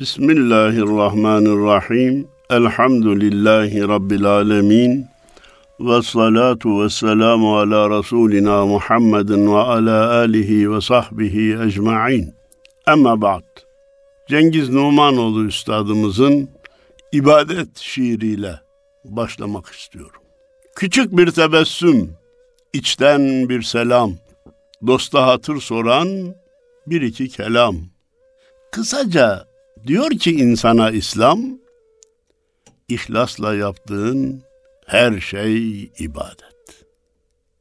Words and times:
Bismillahirrahmanirrahim. 0.00 2.28
Elhamdülillahi 2.50 3.88
Rabbil 3.88 4.24
alemin. 4.24 5.06
Ve 5.80 6.02
salatu 6.02 6.82
ve 6.82 6.90
selamu 6.90 7.58
ala 7.58 7.98
Resulina 7.98 8.66
Muhammedin 8.66 9.54
ve 9.54 9.58
ala 9.58 10.10
alihi 10.10 10.72
ve 10.72 10.80
sahbihi 10.80 11.58
ecma'in. 11.66 12.34
Ama 12.86 13.20
ba'd. 13.20 13.42
Cengiz 14.28 14.68
Numanoğlu 14.68 15.44
Üstadımızın 15.44 16.48
ibadet 17.12 17.78
şiiriyle 17.78 18.60
başlamak 19.04 19.66
istiyorum. 19.66 20.22
Küçük 20.76 21.16
bir 21.16 21.30
tebessüm, 21.30 22.10
içten 22.72 23.48
bir 23.48 23.62
selam, 23.62 24.12
dosta 24.86 25.26
hatır 25.26 25.60
soran 25.60 26.34
bir 26.86 27.02
iki 27.02 27.28
kelam. 27.28 27.76
Kısaca 28.72 29.53
diyor 29.86 30.10
ki 30.10 30.30
insana 30.30 30.90
İslam, 30.90 31.40
ihlasla 32.88 33.54
yaptığın 33.54 34.42
her 34.86 35.20
şey 35.20 35.82
ibadet. 35.98 36.84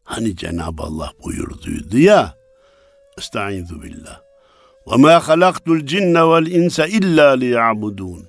Hani 0.03 0.35
Cenab-ı 0.35 0.83
Allah 0.83 1.11
buyurduydu 1.23 1.97
ya, 1.97 2.35
Estaizu 3.17 3.83
billah. 3.83 4.21
Ve 4.87 4.95
ma 4.95 5.27
halaktul 5.27 5.85
cinne 5.85 6.21
vel 6.21 6.45
insa 6.45 6.87
illa 6.87 7.31
liya'budun. 7.31 8.27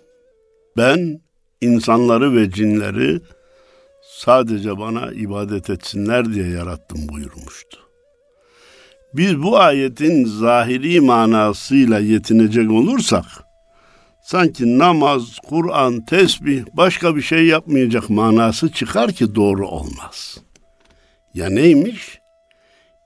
Ben 0.77 1.21
insanları 1.61 2.37
ve 2.37 2.51
cinleri 2.51 3.21
sadece 4.03 4.79
bana 4.79 5.13
ibadet 5.13 5.71
etsinler 5.71 6.35
diye 6.35 6.49
yarattım 6.49 7.09
buyurmuştu. 7.09 7.79
Biz 9.15 9.43
bu 9.43 9.59
ayetin 9.59 10.25
zahiri 10.25 11.01
manasıyla 11.01 11.99
yetinecek 11.99 12.71
olursak, 12.71 13.25
sanki 14.25 14.79
namaz, 14.79 15.39
Kur'an, 15.49 16.05
tesbih 16.05 16.65
başka 16.73 17.17
bir 17.17 17.23
şey 17.23 17.47
yapmayacak 17.47 18.11
manası 18.11 18.73
çıkar 18.73 19.13
ki 19.13 19.35
doğru 19.35 19.69
olmaz. 19.69 20.39
Ya 21.35 21.49
neymiş? 21.49 22.19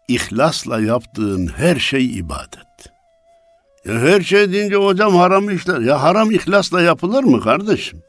İhlasla 0.08 0.80
yaptığın 0.80 1.46
her 1.46 1.76
şey 1.76 2.18
ibadet. 2.18 2.92
Ya 3.84 3.94
her 3.94 4.20
şey 4.20 4.52
deyince 4.52 4.76
hocam 4.76 5.16
haram 5.16 5.50
işler. 5.50 5.80
Ya 5.80 6.02
haram 6.02 6.30
ihlasla 6.30 6.82
yapılır 6.82 7.24
mı 7.24 7.40
kardeşim? 7.40 8.02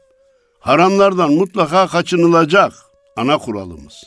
Haramlardan 0.60 1.32
mutlaka 1.32 1.86
kaçınılacak 1.86 2.72
ana 3.16 3.38
kuralımız. 3.38 4.04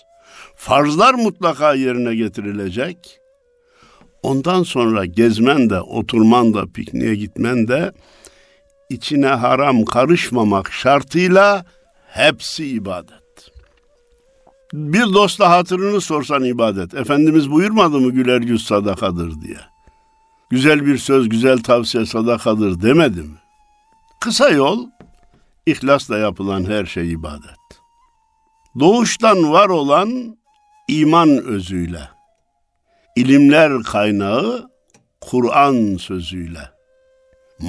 Farzlar 0.56 1.14
mutlaka 1.14 1.74
yerine 1.74 2.16
getirilecek. 2.16 3.20
Ondan 4.22 4.64
sonra 4.64 5.06
gezmen 5.06 5.70
de, 5.70 5.82
oturman 5.82 6.54
da, 6.54 6.66
pikniğe 6.66 7.16
gitmen 7.16 7.68
de 7.68 7.92
içine 8.94 9.28
haram 9.28 9.86
karışmamak 9.86 10.72
şartıyla 10.72 11.66
hepsi 12.08 12.68
ibadet. 12.68 13.24
Bir 14.74 15.14
dostla 15.14 15.50
hatırını 15.50 16.02
sorsan 16.02 16.44
ibadet. 16.44 16.94
Efendimiz 16.94 17.52
buyurmadı 17.52 18.00
mı 18.00 18.12
güler 18.12 18.42
yüz 18.42 18.66
sadakadır 18.66 19.42
diye. 19.42 19.60
Güzel 20.50 20.86
bir 20.86 20.98
söz, 20.98 21.30
güzel 21.30 21.64
tavsiye 21.64 22.06
sadakadır 22.06 22.82
demedi 22.82 23.22
mi? 23.22 23.38
Kısa 24.20 24.50
yol, 24.50 24.88
ihlasla 25.66 26.18
yapılan 26.18 26.64
her 26.64 26.86
şey 26.86 27.12
ibadet. 27.12 27.64
Doğuştan 28.80 29.52
var 29.52 29.70
olan 29.70 30.38
iman 30.88 31.30
özüyle, 31.30 32.10
ilimler 33.16 33.84
kaynağı 33.84 34.70
Kur'an 35.22 35.98
sözüyle, 35.98 36.73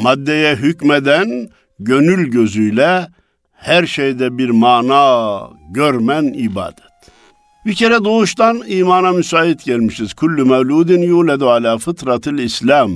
maddeye 0.02 0.56
hükmeden 0.56 1.48
gönül 1.78 2.30
gözüyle 2.30 3.08
her 3.52 3.86
şeyde 3.86 4.38
bir 4.38 4.50
mana 4.50 5.50
görmen 5.70 6.24
ibadet. 6.24 6.84
Bir 7.66 7.74
kere 7.74 8.04
doğuştan 8.04 8.62
imana 8.66 9.12
müsait 9.12 9.64
gelmişiz. 9.64 10.14
Kullu 10.14 10.46
mevludin 10.46 11.02
yuledu 11.02 11.50
ala 11.50 11.78
fıtratil 11.78 12.38
İslam. 12.38 12.92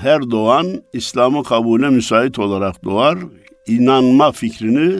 Her 0.00 0.30
doğan 0.30 0.66
İslam'ı 0.92 1.44
kabule 1.44 1.90
müsait 1.90 2.38
olarak 2.38 2.84
doğar. 2.84 3.18
İnanma 3.66 4.32
fikrini 4.32 4.92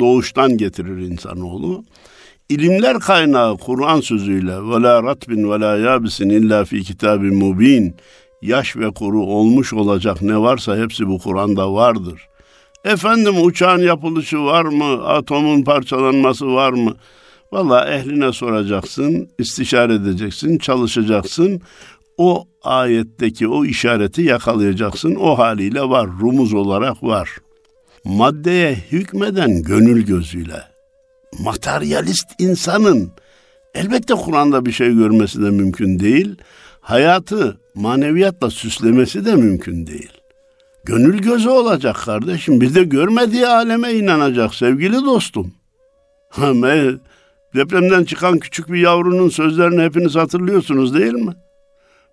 doğuştan 0.00 0.56
getirir 0.56 0.98
insanoğlu. 0.98 1.84
İlimler 2.48 2.98
kaynağı 2.98 3.58
Kur'an 3.58 4.00
sözüyle 4.00 4.52
ve 4.52 4.82
la 4.82 5.02
ratbin 5.02 5.50
ve 5.50 5.60
la 5.60 5.76
yabisin 5.76 6.28
illa 6.28 6.64
fi 6.64 6.82
kitabin 6.82 7.34
mubin 7.34 7.94
yaş 8.42 8.76
ve 8.76 8.90
kuru 8.90 9.22
olmuş 9.22 9.72
olacak 9.72 10.22
ne 10.22 10.38
varsa 10.38 10.76
hepsi 10.76 11.08
bu 11.08 11.18
Kur'an'da 11.18 11.72
vardır. 11.72 12.28
Efendim 12.84 13.34
uçağın 13.42 13.78
yapılışı 13.78 14.44
var 14.44 14.64
mı? 14.64 15.06
Atomun 15.06 15.62
parçalanması 15.62 16.54
var 16.54 16.72
mı? 16.72 16.94
Valla 17.52 17.94
ehline 17.94 18.32
soracaksın, 18.32 19.28
istişare 19.38 19.94
edeceksin, 19.94 20.58
çalışacaksın. 20.58 21.60
O 22.16 22.44
ayetteki 22.62 23.48
o 23.48 23.64
işareti 23.64 24.22
yakalayacaksın. 24.22 25.14
O 25.14 25.38
haliyle 25.38 25.82
var, 25.82 26.08
rumuz 26.20 26.54
olarak 26.54 27.02
var. 27.02 27.30
Maddeye 28.04 28.74
hükmeden 28.92 29.62
gönül 29.62 30.06
gözüyle. 30.06 30.62
Materyalist 31.38 32.28
insanın 32.38 33.10
elbette 33.74 34.14
Kur'an'da 34.14 34.66
bir 34.66 34.72
şey 34.72 34.94
görmesi 34.94 35.42
de 35.42 35.50
mümkün 35.50 35.98
değil. 35.98 36.36
Hayatı 36.80 37.58
maneviyatla 37.78 38.50
süslemesi 38.50 39.24
de 39.24 39.36
mümkün 39.36 39.86
değil. 39.86 40.12
Gönül 40.84 41.18
gözü 41.18 41.48
olacak 41.48 41.96
kardeşim. 41.96 42.60
Bir 42.60 42.74
de 42.74 42.84
görmediği 42.84 43.46
aleme 43.46 43.92
inanacak 43.92 44.54
sevgili 44.54 44.94
dostum. 44.94 45.52
Depremden 47.54 48.04
çıkan 48.04 48.38
küçük 48.38 48.72
bir 48.72 48.80
yavrunun 48.80 49.28
sözlerini 49.28 49.82
hepiniz 49.82 50.14
hatırlıyorsunuz 50.14 50.94
değil 50.94 51.12
mi? 51.12 51.32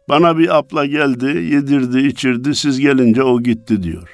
Bana 0.10 0.38
bir 0.38 0.58
abla 0.58 0.86
geldi, 0.86 1.26
yedirdi, 1.26 2.00
içirdi, 2.00 2.56
siz 2.56 2.80
gelince 2.80 3.24
o 3.24 3.42
gitti 3.42 3.84
diyor. 3.84 4.10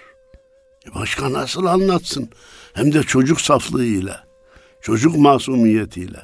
E 0.87 0.95
başka 0.95 1.33
nasıl 1.33 1.65
anlatsın? 1.65 2.29
Hem 2.73 2.93
de 2.93 3.03
çocuk 3.03 3.41
saflığıyla, 3.41 4.23
çocuk 4.81 5.17
masumiyetiyle. 5.17 6.19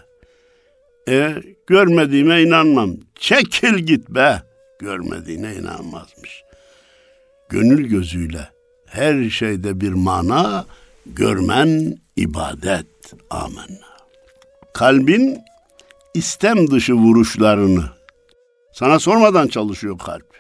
E 1.10 1.36
görmediğime 1.68 2.42
inanmam. 2.42 2.96
Çekil 3.16 3.78
git 3.78 4.10
be. 4.10 4.47
Görmediğine 4.80 5.56
inanmazmış. 5.56 6.44
Gönül 7.50 7.88
gözüyle 7.88 8.50
her 8.86 9.30
şeyde 9.30 9.82
bir 9.82 9.92
mana 9.92 10.66
görmen 11.06 11.98
ibadet. 12.16 12.88
Amenna 13.30 13.98
kalbin 14.74 15.40
istem 16.14 16.72
dışı 16.72 16.94
vuruşlarını 16.94 17.86
sana 18.74 19.00
sormadan 19.00 19.48
çalışıyor 19.48 19.98
kalp. 19.98 20.38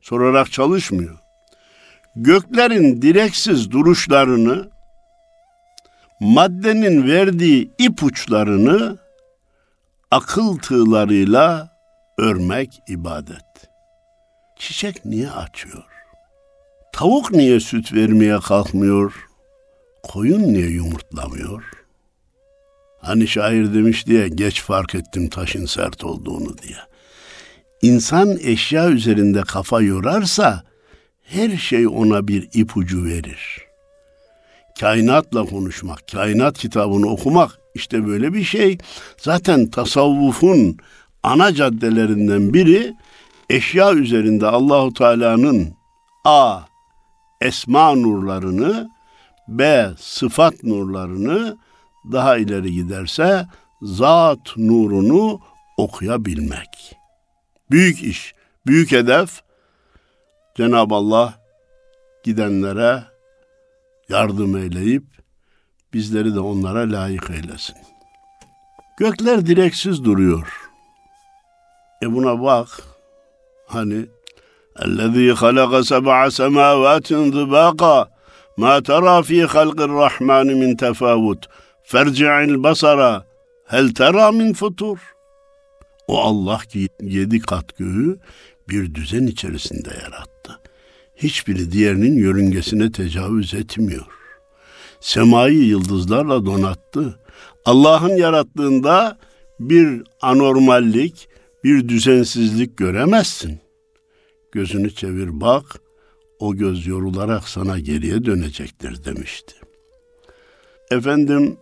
Sorarak 0.00 0.52
çalışmıyor. 0.52 1.18
Göklerin 2.16 3.02
direksiz 3.02 3.70
duruşlarını 3.70 4.70
maddenin 6.20 7.08
verdiği 7.08 7.70
ipuçlarını 7.78 8.98
akıl 10.10 10.58
tığlarıyla 10.58 11.70
örmek 12.18 12.80
ibadet. 12.88 13.53
Çiçek 14.56 15.04
niye 15.04 15.30
açıyor? 15.30 15.84
Tavuk 16.92 17.32
niye 17.32 17.60
süt 17.60 17.92
vermeye 17.92 18.40
kalkmıyor? 18.40 19.28
Koyun 20.02 20.54
niye 20.54 20.66
yumurtlamıyor?'' 20.66 21.84
Hani 23.04 23.28
şair 23.28 23.74
demiş 23.74 24.06
diye 24.06 24.28
geç 24.28 24.62
fark 24.62 24.94
ettim 24.94 25.28
taşın 25.28 25.66
sert 25.66 26.04
olduğunu 26.04 26.58
diye. 26.58 26.76
İnsan 27.82 28.38
eşya 28.42 28.90
üzerinde 28.90 29.42
kafa 29.42 29.80
yorarsa 29.80 30.62
her 31.22 31.56
şey 31.56 31.86
ona 31.86 32.28
bir 32.28 32.48
ipucu 32.52 33.04
verir. 33.04 33.60
Kainatla 34.80 35.44
konuşmak, 35.44 36.08
kainat 36.12 36.58
kitabını 36.58 37.06
okumak 37.06 37.58
işte 37.74 38.06
böyle 38.06 38.34
bir 38.34 38.44
şey. 38.44 38.78
Zaten 39.18 39.66
tasavvufun 39.66 40.76
ana 41.22 41.54
caddelerinden 41.54 42.54
biri 42.54 42.94
eşya 43.50 43.92
üzerinde 43.92 44.46
Allahu 44.46 44.92
Teala'nın 44.92 45.74
A 46.24 46.60
esma 47.40 47.94
nurlarını, 47.94 48.90
B 49.48 49.90
sıfat 49.98 50.62
nurlarını, 50.62 51.58
daha 52.12 52.36
ileri 52.36 52.72
giderse 52.72 53.46
zat 53.82 54.56
nurunu 54.56 55.40
okuyabilmek. 55.76 56.96
Büyük 57.70 58.02
iş, 58.02 58.34
büyük 58.66 58.92
hedef 58.92 59.42
Cenab-ı 60.56 60.94
Allah 60.94 61.34
gidenlere 62.24 63.02
yardım 64.08 64.56
eyleyip 64.56 65.04
bizleri 65.94 66.34
de 66.34 66.40
onlara 66.40 66.92
layık 66.92 67.30
eylesin. 67.30 67.76
Gökler 68.98 69.46
direksiz 69.46 70.04
duruyor. 70.04 70.70
E 72.02 72.12
buna 72.12 72.42
bak. 72.42 72.93
Hani 73.65 74.07
الذي 74.85 75.35
خلق 75.35 75.81
سبع 75.81 76.29
سماوات 76.29 77.13
ضباقا 77.13 78.09
ما 78.57 78.79
ترى 78.79 79.23
في 79.23 79.47
خلق 79.47 79.81
الرحمن 79.81 80.47
من 80.59 80.77
تفاوت 80.77 81.41
فارجع 81.83 82.43
البصر 82.43 83.21
هل 83.73 83.85
ترى 83.89 84.31
من 84.31 84.53
فطور 84.53 84.99
O 86.07 86.17
Allah 86.17 86.57
ki 86.57 86.87
yedi 87.01 87.39
kat 87.39 87.77
göğü 87.77 88.19
bir 88.69 88.95
düzen 88.95 89.27
içerisinde 89.27 89.89
yarattı. 89.89 90.59
Hiçbiri 91.15 91.71
diğerinin 91.71 92.17
yörüngesine 92.17 92.91
tecavüz 92.91 93.53
etmiyor. 93.53 94.05
Semayı 94.99 95.63
yıldızlarla 95.63 96.45
donattı. 96.45 97.19
Allah'ın 97.65 98.17
yarattığında 98.17 99.17
bir 99.59 100.03
anormallik, 100.21 101.29
bir 101.64 101.88
düzensizlik 101.88 102.76
göremezsin. 102.76 103.60
Gözünü 104.52 104.94
çevir 104.94 105.40
bak, 105.40 105.80
o 106.38 106.56
göz 106.56 106.86
yorularak 106.86 107.48
sana 107.48 107.78
geriye 107.78 108.24
dönecektir 108.24 109.04
demişti. 109.04 109.54
Efendim 110.90 111.56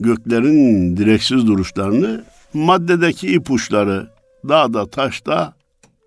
göklerin 0.00 0.96
direksiz 0.96 1.46
duruşlarını 1.46 2.24
maddedeki 2.54 3.32
ipuçları 3.32 4.10
dağda 4.48 4.90
taşta 4.90 5.54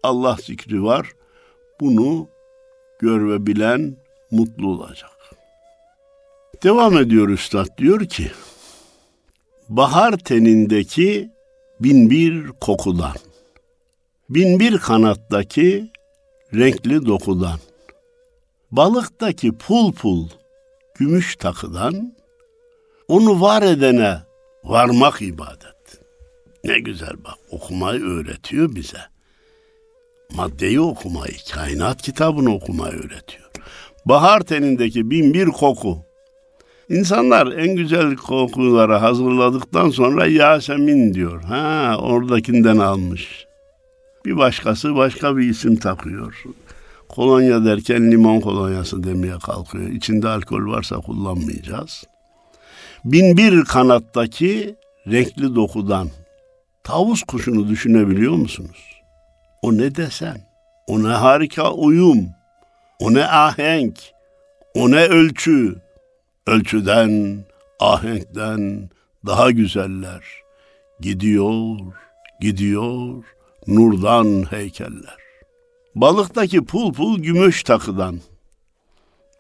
Allah 0.04 0.38
zikri 0.46 0.84
var. 0.84 1.12
Bunu 1.80 2.28
gör 3.00 3.30
ve 3.30 3.48
bilen 3.48 3.96
mutlu 4.32 4.68
olacak. 4.68 5.12
Devam 6.64 6.98
ediyor 6.98 7.30
üstad 7.30 7.78
diyor 7.78 8.06
ki 8.06 8.32
bahar 9.70 10.18
tenindeki 10.18 11.30
bin 11.84 12.10
bir 12.10 12.48
kokudan, 12.48 13.16
bin 14.30 14.60
bir 14.60 14.78
kanattaki 14.78 15.92
renkli 16.54 17.06
dokudan, 17.06 17.60
balıktaki 18.72 19.52
pul 19.52 19.94
pul 19.94 20.28
gümüş 20.96 21.36
takıdan, 21.36 22.16
onu 23.08 23.42
var 23.42 23.62
edene 23.62 24.18
varmak 24.64 25.22
ibadet. 25.22 26.02
Ne 26.64 26.80
güzel 26.80 27.24
bak 27.24 27.38
okumayı 27.52 28.02
öğretiyor 28.02 28.76
bize. 28.76 29.02
Maddeyi 30.36 30.80
okumayı, 30.80 31.34
kainat 31.54 32.02
kitabını 32.02 32.56
okumayı 32.56 32.94
öğretiyor. 32.94 33.52
Bahar 34.06 34.40
tenindeki 34.40 35.10
bin 35.12 35.34
bir 35.34 35.46
koku. 35.46 36.06
İnsanlar 36.92 37.52
en 37.52 37.76
güzel 37.76 38.16
kokuları 38.16 38.94
hazırladıktan 38.94 39.90
sonra 39.90 40.26
Yasemin 40.26 41.14
diyor. 41.14 41.44
Ha 41.44 41.98
oradakinden 42.00 42.78
almış. 42.78 43.46
Bir 44.26 44.38
başkası 44.38 44.96
başka 44.96 45.38
bir 45.38 45.50
isim 45.50 45.76
takıyor. 45.76 46.44
Kolonya 47.10 47.66
derken 47.66 48.12
limon 48.12 48.40
kolonyası 48.40 49.04
demeye 49.04 49.40
kalkıyor. 49.40 49.90
İçinde 49.90 50.28
alkol 50.28 50.68
varsa 50.68 50.96
kullanmayacağız. 50.96 52.04
Bin 53.06 53.38
bir 53.38 53.66
kanattaki 53.66 54.76
renkli 55.08 55.56
dokudan 55.56 56.10
tavus 56.84 57.24
kuşunu 57.24 57.70
düşünebiliyor 57.70 58.34
musunuz? 58.34 59.02
O 59.62 59.78
ne 59.78 59.96
desen, 59.96 60.42
o 60.88 61.04
ne 61.04 61.08
harika 61.08 61.74
uyum, 61.74 62.28
o 63.00 63.14
ne 63.14 63.26
ahenk, 63.26 63.96
o 64.76 64.92
ne 64.92 65.06
ölçü. 65.06 65.76
Ölçüden, 66.48 67.46
ahenkten 67.80 68.90
daha 69.26 69.52
güzeller. 69.52 70.24
Gidiyor, 71.00 71.78
gidiyor, 72.40 73.24
nurdan 73.68 74.46
heykeller. 74.50 75.18
Balıktaki 75.96 76.66
pul 76.66 76.94
pul 76.94 77.20
gümüş 77.20 77.64
takıdan. 77.64 78.20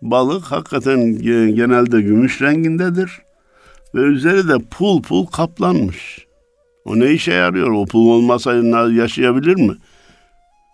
Balık 0.01 0.43
hakikaten 0.43 1.21
genelde 1.55 2.01
gümüş 2.01 2.41
rengindedir 2.41 3.21
ve 3.95 4.01
üzeri 4.01 4.47
de 4.47 4.59
pul 4.59 5.01
pul 5.01 5.25
kaplanmış. 5.25 6.27
O 6.85 6.99
ne 6.99 7.11
işe 7.11 7.33
yarıyor? 7.33 7.71
O 7.71 7.85
pul 7.85 8.09
olmasa 8.09 8.53
yaşayabilir 8.89 9.55
mi? 9.55 9.77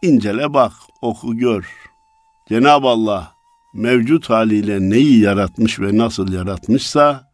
İncele 0.01 0.53
bak, 0.53 0.71
oku 1.01 1.37
gör. 1.37 1.69
Cenab-ı 2.49 2.87
Allah 2.87 3.36
mevcut 3.73 4.29
haliyle 4.29 4.89
neyi 4.89 5.19
yaratmış 5.19 5.79
ve 5.79 5.97
nasıl 5.97 6.33
yaratmışsa 6.33 7.31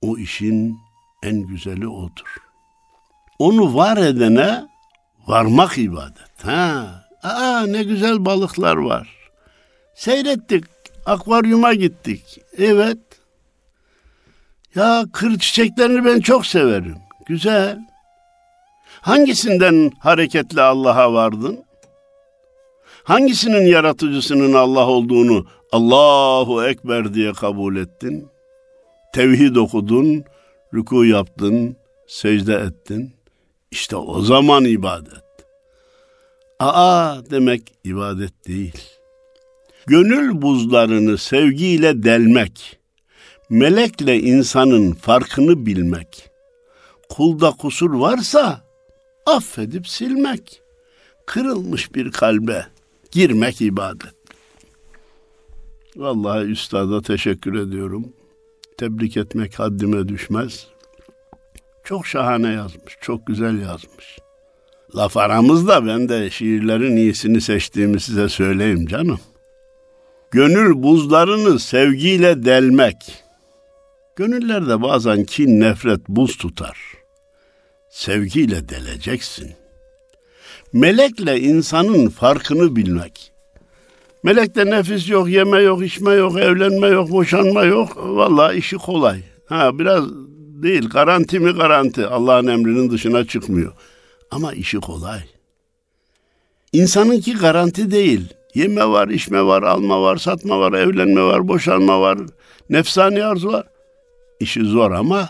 o 0.00 0.18
işin 0.18 0.78
en 1.22 1.40
güzeli 1.40 1.88
odur. 1.88 2.36
Onu 3.38 3.74
var 3.74 3.96
edene 3.96 4.64
varmak 5.26 5.78
ibadet. 5.78 6.44
Ha, 6.44 7.04
aa 7.22 7.66
ne 7.66 7.82
güzel 7.82 8.24
balıklar 8.24 8.76
var. 8.76 9.08
Seyrettik, 9.94 10.64
akvaryuma 11.06 11.74
gittik. 11.74 12.40
Evet. 12.58 12.98
Ya 14.74 15.04
kır 15.12 15.38
çiçeklerini 15.38 16.04
ben 16.04 16.20
çok 16.20 16.46
severim. 16.46 16.96
Güzel. 17.26 17.78
Hangisinden 19.00 19.92
hareketle 19.98 20.62
Allah'a 20.62 21.12
vardın? 21.12 21.63
Hangisinin 23.04 23.66
yaratıcısının 23.66 24.52
Allah 24.52 24.86
olduğunu 24.88 25.46
Allahu 25.72 26.64
Ekber 26.64 27.14
diye 27.14 27.32
kabul 27.32 27.76
ettin? 27.76 28.28
Tevhid 29.14 29.56
okudun, 29.56 30.24
rüku 30.74 31.04
yaptın, 31.04 31.76
secde 32.06 32.54
ettin. 32.54 33.12
İşte 33.70 33.96
o 33.96 34.20
zaman 34.20 34.64
ibadet. 34.64 35.24
Aa 36.58 37.16
demek 37.30 37.62
ibadet 37.84 38.48
değil. 38.48 38.82
Gönül 39.86 40.42
buzlarını 40.42 41.18
sevgiyle 41.18 42.02
delmek, 42.02 42.78
melekle 43.50 44.20
insanın 44.20 44.92
farkını 44.92 45.66
bilmek, 45.66 46.30
kulda 47.08 47.50
kusur 47.50 47.94
varsa 47.94 48.60
affedip 49.26 49.88
silmek, 49.88 50.62
kırılmış 51.26 51.94
bir 51.94 52.10
kalbe 52.10 52.73
girmek 53.14 53.60
ibadet. 53.60 54.14
Vallahi 55.96 56.44
üstada 56.44 57.02
teşekkür 57.02 57.54
ediyorum. 57.54 58.12
Tebrik 58.78 59.16
etmek 59.16 59.58
haddime 59.58 60.08
düşmez. 60.08 60.66
Çok 61.84 62.06
şahane 62.06 62.52
yazmış, 62.52 62.96
çok 63.00 63.26
güzel 63.26 63.60
yazmış. 63.62 64.18
Laf 64.96 65.16
aramızda 65.16 65.86
ben 65.86 66.08
de 66.08 66.30
şiirlerin 66.30 66.96
iyisini 66.96 67.40
seçtiğimi 67.40 68.00
size 68.00 68.28
söyleyeyim 68.28 68.86
canım. 68.86 69.20
Gönül 70.30 70.82
buzlarını 70.82 71.58
sevgiyle 71.58 72.44
delmek. 72.44 72.96
Gönüllerde 74.16 74.82
bazen 74.82 75.24
kin, 75.24 75.60
nefret 75.60 76.08
buz 76.08 76.36
tutar. 76.36 76.78
Sevgiyle 77.90 78.68
deleceksin.'' 78.68 79.63
Melekle 80.74 81.40
insanın 81.40 82.08
farkını 82.08 82.76
bilmek. 82.76 83.32
Melekte 84.22 84.66
nefis 84.66 85.08
yok, 85.08 85.28
yeme 85.28 85.58
yok, 85.58 85.82
içme 85.82 86.14
yok, 86.14 86.38
evlenme 86.38 86.86
yok, 86.86 87.10
boşanma 87.10 87.64
yok. 87.64 87.96
Vallahi 87.96 88.56
işi 88.56 88.76
kolay. 88.76 89.20
Ha 89.46 89.78
biraz 89.78 90.04
değil, 90.62 90.88
garanti 90.88 91.38
mi 91.38 91.50
garanti. 91.50 92.06
Allah'ın 92.06 92.46
emrinin 92.46 92.90
dışına 92.90 93.24
çıkmıyor. 93.24 93.72
Ama 94.30 94.52
işi 94.52 94.80
kolay. 94.80 95.20
İnsanınki 96.72 97.34
garanti 97.34 97.90
değil. 97.90 98.28
Yeme 98.54 98.86
var, 98.88 99.08
içme 99.08 99.42
var, 99.42 99.62
alma 99.62 100.02
var, 100.02 100.16
satma 100.16 100.60
var, 100.60 100.72
evlenme 100.72 101.22
var, 101.22 101.48
boşanma 101.48 102.00
var, 102.00 102.18
nefsani 102.70 103.24
arzu 103.24 103.52
var. 103.52 103.66
İşi 104.40 104.64
zor 104.64 104.90
ama 104.90 105.28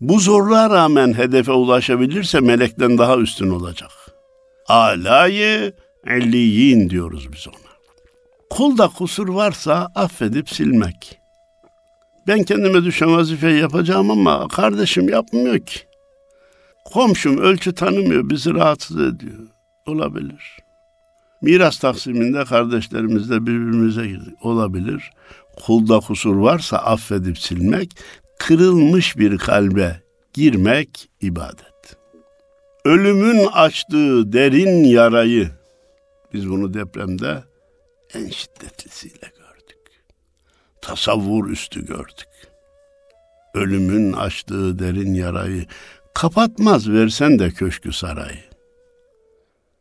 bu 0.00 0.20
zorluğa 0.20 0.70
rağmen 0.70 1.12
hedefe 1.12 1.52
ulaşabilirse 1.52 2.40
melekten 2.40 2.98
daha 2.98 3.16
üstün 3.16 3.50
olacak. 3.50 3.97
Alayı 4.68 5.72
elliyin 6.06 6.90
diyoruz 6.90 7.32
biz 7.32 7.48
ona. 7.48 7.68
Kulda 8.50 8.88
kusur 8.88 9.28
varsa 9.28 9.92
affedip 9.94 10.50
silmek. 10.50 11.18
Ben 12.26 12.42
kendime 12.42 12.84
düşen 12.84 13.16
vazifeyi 13.16 13.60
yapacağım 13.60 14.10
ama 14.10 14.48
kardeşim 14.48 15.08
yapmıyor 15.08 15.58
ki. 15.58 15.80
Komşum 16.84 17.38
ölçü 17.38 17.74
tanımıyor, 17.74 18.30
bizi 18.30 18.54
rahatsız 18.54 18.96
ediyor. 18.96 19.46
Olabilir. 19.86 20.58
Miras 21.42 21.78
taksiminde 21.78 22.44
kardeşlerimizle 22.44 23.42
birbirimize 23.42 24.06
girdik. 24.06 24.34
Olabilir. 24.42 25.10
Kulda 25.66 26.00
kusur 26.00 26.36
varsa 26.36 26.76
affedip 26.76 27.38
silmek, 27.38 27.96
kırılmış 28.38 29.18
bir 29.18 29.38
kalbe 29.38 30.02
girmek 30.34 31.08
ibadet. 31.20 31.77
Ölümün 32.84 33.46
açtığı 33.46 34.32
derin 34.32 34.84
yarayı 34.84 35.50
biz 36.32 36.50
bunu 36.50 36.74
depremde 36.74 37.44
en 38.14 38.28
şiddetlisiyle 38.28 39.32
gördük. 39.36 39.78
Tasavvur 40.80 41.50
üstü 41.50 41.86
gördük. 41.86 42.28
Ölümün 43.54 44.12
açtığı 44.12 44.78
derin 44.78 45.14
yarayı 45.14 45.66
kapatmaz 46.14 46.90
versen 46.90 47.38
de 47.38 47.50
köşkü 47.50 47.92
sarayı. 47.92 48.44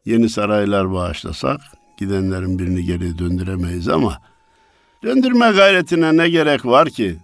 Yeni 0.05 0.29
saraylar 0.29 0.93
bağışlasak 0.93 1.61
gidenlerin 1.99 2.59
birini 2.59 2.85
geri 2.85 3.17
döndüremeyiz 3.17 3.87
ama 3.87 4.21
döndürme 5.03 5.51
gayretine 5.51 6.17
ne 6.17 6.29
gerek 6.29 6.65
var 6.65 6.89
ki? 6.89 7.17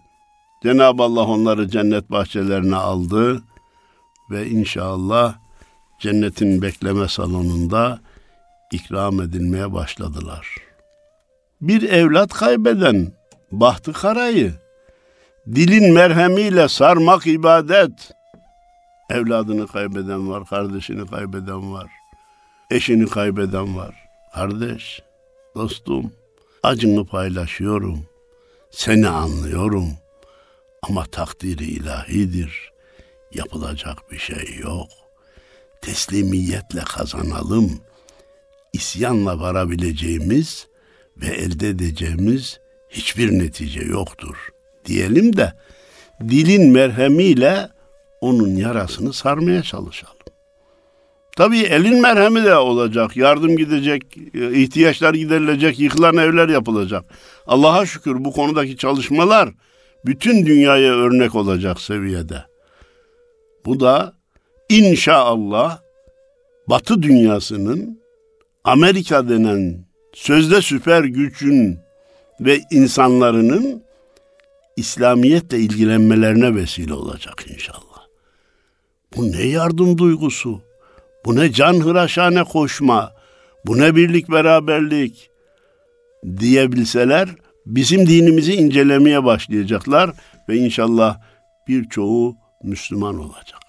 Cenab-ı 0.63 1.03
Allah 1.03 1.25
onları 1.25 1.69
cennet 1.69 2.11
bahçelerine 2.11 2.75
aldı 2.75 3.43
ve 4.31 4.47
inşallah 4.47 5.42
cennetin 6.03 6.61
bekleme 6.61 7.07
salonunda 7.07 7.99
ikram 8.71 9.21
edilmeye 9.21 9.73
başladılar. 9.73 10.47
Bir 11.61 11.89
evlat 11.89 12.33
kaybeden 12.33 13.11
bahtı 13.51 13.93
karayı, 13.93 14.53
dilin 15.55 15.93
merhemiyle 15.93 16.67
sarmak 16.67 17.27
ibadet. 17.27 18.11
Evladını 19.09 19.67
kaybeden 19.67 20.29
var, 20.29 20.45
kardeşini 20.45 21.07
kaybeden 21.09 21.73
var, 21.73 21.91
eşini 22.71 23.07
kaybeden 23.07 23.77
var. 23.77 23.95
Kardeş, 24.33 25.03
dostum, 25.55 26.11
acını 26.63 27.05
paylaşıyorum, 27.05 28.05
seni 28.71 29.07
anlıyorum 29.07 29.87
ama 30.81 31.05
takdiri 31.05 31.65
ilahidir, 31.65 32.71
yapılacak 33.33 34.11
bir 34.11 34.17
şey 34.17 34.55
yok. 34.63 35.02
Teslimiyetle 35.85 36.79
kazanalım, 36.79 37.79
isyanla 38.73 39.39
varabileceğimiz 39.39 40.67
ve 41.17 41.27
elde 41.27 41.69
edeceğimiz 41.69 42.59
hiçbir 42.89 43.31
netice 43.31 43.81
yoktur. 43.81 44.35
Diyelim 44.85 45.37
de 45.37 45.53
dilin 46.21 46.71
merhemiyle 46.71 47.69
onun 48.21 48.55
yarasını 48.55 49.13
sarmaya 49.13 49.63
çalışalım. 49.63 50.17
Tabii 51.37 51.59
elin 51.59 52.01
merhemi 52.01 52.43
de 52.43 52.55
olacak, 52.55 53.17
yardım 53.17 53.57
gidecek, 53.57 54.17
ihtiyaçlar 54.33 55.13
giderilecek, 55.13 55.79
yıkılan 55.79 56.17
evler 56.17 56.49
yapılacak. 56.49 57.05
Allah'a 57.47 57.85
şükür 57.85 58.25
bu 58.25 58.31
konudaki 58.31 58.77
çalışmalar 58.77 59.49
bütün 60.05 60.45
dünyaya 60.45 60.93
örnek 60.93 61.35
olacak 61.35 61.81
seviyede. 61.81 62.45
Bu 63.65 63.79
da 63.79 64.22
inşallah 64.69 65.79
Batı 66.67 67.01
dünyasının 67.01 67.99
Amerika 68.63 69.29
denen 69.29 69.85
sözde 70.13 70.61
süper 70.61 71.03
gücün 71.03 71.79
ve 72.39 72.59
insanlarının 72.71 73.83
İslamiyetle 74.75 75.59
ilgilenmelerine 75.59 76.55
vesile 76.55 76.93
olacak 76.93 77.45
inşallah. 77.53 78.07
Bu 79.17 79.31
ne 79.31 79.41
yardım 79.41 79.97
duygusu, 79.97 80.61
bu 81.25 81.35
ne 81.35 81.51
can 81.51 81.73
hıraşane 81.73 82.43
koşma, 82.43 83.13
bu 83.65 83.77
ne 83.77 83.95
birlik 83.95 84.31
beraberlik 84.31 85.29
diyebilseler 86.39 87.29
bizim 87.65 88.07
dinimizi 88.07 88.53
incelemeye 88.53 89.23
başlayacaklar 89.23 90.11
ve 90.49 90.57
inşallah 90.57 91.19
birçoğu 91.67 92.35
Müslüman 92.63 93.19
olacak. 93.19 93.62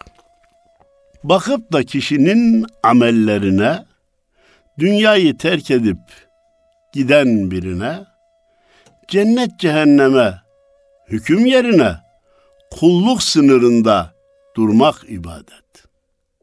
Bakıp 1.25 1.73
da 1.73 1.83
kişinin 1.83 2.67
amellerine, 2.83 3.85
dünyayı 4.79 5.37
terk 5.37 5.71
edip 5.71 5.99
giden 6.93 7.51
birine, 7.51 7.99
cennet 9.09 9.59
cehenneme, 9.59 10.35
hüküm 11.09 11.47
yerine 11.47 11.93
kulluk 12.71 13.23
sınırında 13.23 14.15
durmak 14.57 15.05
ibadet. 15.09 15.65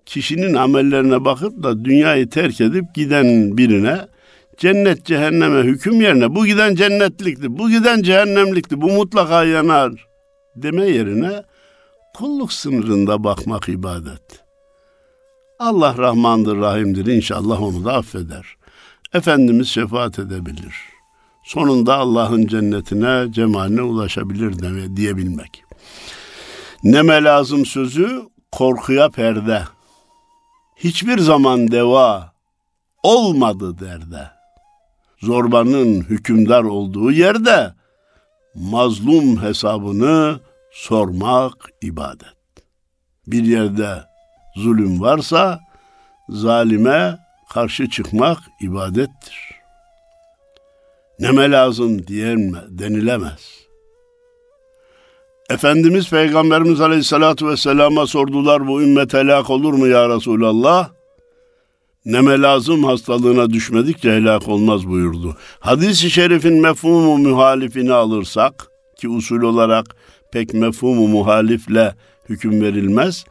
Kişinin 0.05 0.53
amellerine 0.53 1.25
bakıp 1.25 1.63
da 1.63 1.85
dünyayı 1.85 2.29
terk 2.29 2.61
edip 2.61 2.95
giden 2.95 3.57
birine 3.57 3.97
cennet 4.57 5.05
cehenneme 5.05 5.61
hüküm 5.63 6.01
yerine 6.01 6.35
bu 6.35 6.45
giden 6.45 6.75
cennetlikti, 6.75 7.57
bu 7.57 7.69
giden 7.69 8.01
cehennemlikti, 8.01 8.81
bu 8.81 8.89
mutlaka 8.89 9.43
yanar 9.43 10.07
deme 10.55 10.85
yerine 10.85 11.43
kulluk 12.15 12.53
sınırında 12.53 13.23
bakmak 13.23 13.69
ibadet. 13.69 14.40
Allah 15.61 15.97
Rahmandır, 15.97 16.57
Rahim'dir. 16.57 17.05
İnşallah 17.05 17.61
onu 17.61 17.85
da 17.85 17.93
affeder. 17.93 18.45
Efendimiz 19.13 19.67
şefaat 19.67 20.19
edebilir. 20.19 20.75
Sonunda 21.43 21.95
Allah'ın 21.95 22.47
cennetine, 22.47 23.31
cemaline 23.31 23.81
ulaşabilir 23.81 24.59
deme, 24.59 24.97
diyebilmek. 24.97 25.63
Neme 26.83 27.23
lazım 27.23 27.65
sözü 27.65 28.21
korkuya 28.51 29.09
perde. 29.09 29.63
Hiçbir 30.75 31.17
zaman 31.19 31.71
deva 31.71 32.33
olmadı 33.03 33.79
derde. 33.79 34.31
Zorbanın 35.17 36.01
hükümdar 36.01 36.63
olduğu 36.63 37.11
yerde 37.11 37.73
mazlum 38.55 39.41
hesabını 39.41 40.39
sormak 40.71 41.69
ibadet. 41.81 42.35
Bir 43.27 43.43
yerde 43.43 44.10
zulüm 44.55 45.01
varsa 45.01 45.59
zalime 46.29 47.17
karşı 47.53 47.89
çıkmak 47.89 48.37
ibadettir. 48.61 49.51
Neme 51.19 51.51
lazım 51.51 52.07
diyen 52.07 52.55
denilemez. 52.69 53.61
Efendimiz 55.49 56.09
Peygamberimiz 56.09 56.81
Aleyhisselatü 56.81 57.47
Vesselam'a 57.47 58.07
sordular 58.07 58.67
bu 58.67 58.81
ümmet 58.81 59.13
helak 59.13 59.49
olur 59.49 59.73
mu 59.73 59.87
ya 59.87 60.09
Resulallah? 60.09 60.89
Neme 62.05 62.41
lazım 62.41 62.83
hastalığına 62.83 63.49
düşmedikçe 63.49 64.11
helak 64.11 64.47
olmaz 64.47 64.87
buyurdu. 64.87 65.37
Hadis-i 65.59 66.11
şerifin 66.11 66.61
mefhumu 66.61 67.17
muhalifini 67.17 67.93
alırsak 67.93 68.67
ki 68.97 69.09
usul 69.09 69.41
olarak 69.41 69.95
pek 70.31 70.53
mefhumu 70.53 71.07
muhalifle 71.07 71.95
hüküm 72.29 72.61
verilmez 72.61 73.25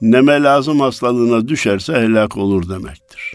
neme 0.00 0.42
lazım 0.42 0.80
hastalığına 0.80 1.48
düşerse 1.48 1.92
helak 1.92 2.36
olur 2.36 2.68
demektir. 2.68 3.34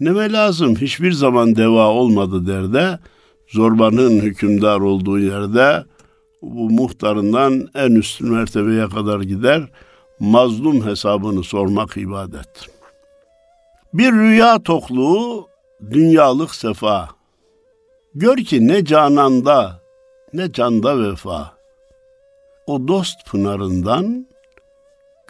Neme 0.00 0.32
lazım 0.32 0.76
hiçbir 0.76 1.12
zaman 1.12 1.56
deva 1.56 1.88
olmadı 1.88 2.46
derde, 2.46 2.98
zorbanın 3.48 4.20
hükümdar 4.20 4.80
olduğu 4.80 5.18
yerde 5.18 5.84
bu 6.42 6.70
muhtarından 6.70 7.68
en 7.74 7.90
üst 7.90 8.20
mertebeye 8.20 8.88
kadar 8.88 9.20
gider, 9.20 9.62
mazlum 10.20 10.86
hesabını 10.86 11.44
sormak 11.44 11.96
ibadet. 11.96 12.68
Bir 13.94 14.12
rüya 14.12 14.62
tokluğu, 14.62 15.48
dünyalık 15.90 16.54
sefa. 16.54 17.08
Gör 18.14 18.36
ki 18.36 18.68
ne 18.68 18.84
cananda 18.84 19.80
ne 20.32 20.52
canda 20.52 20.98
vefa. 21.02 21.52
O 22.66 22.88
dost 22.88 23.26
pınarından 23.26 24.26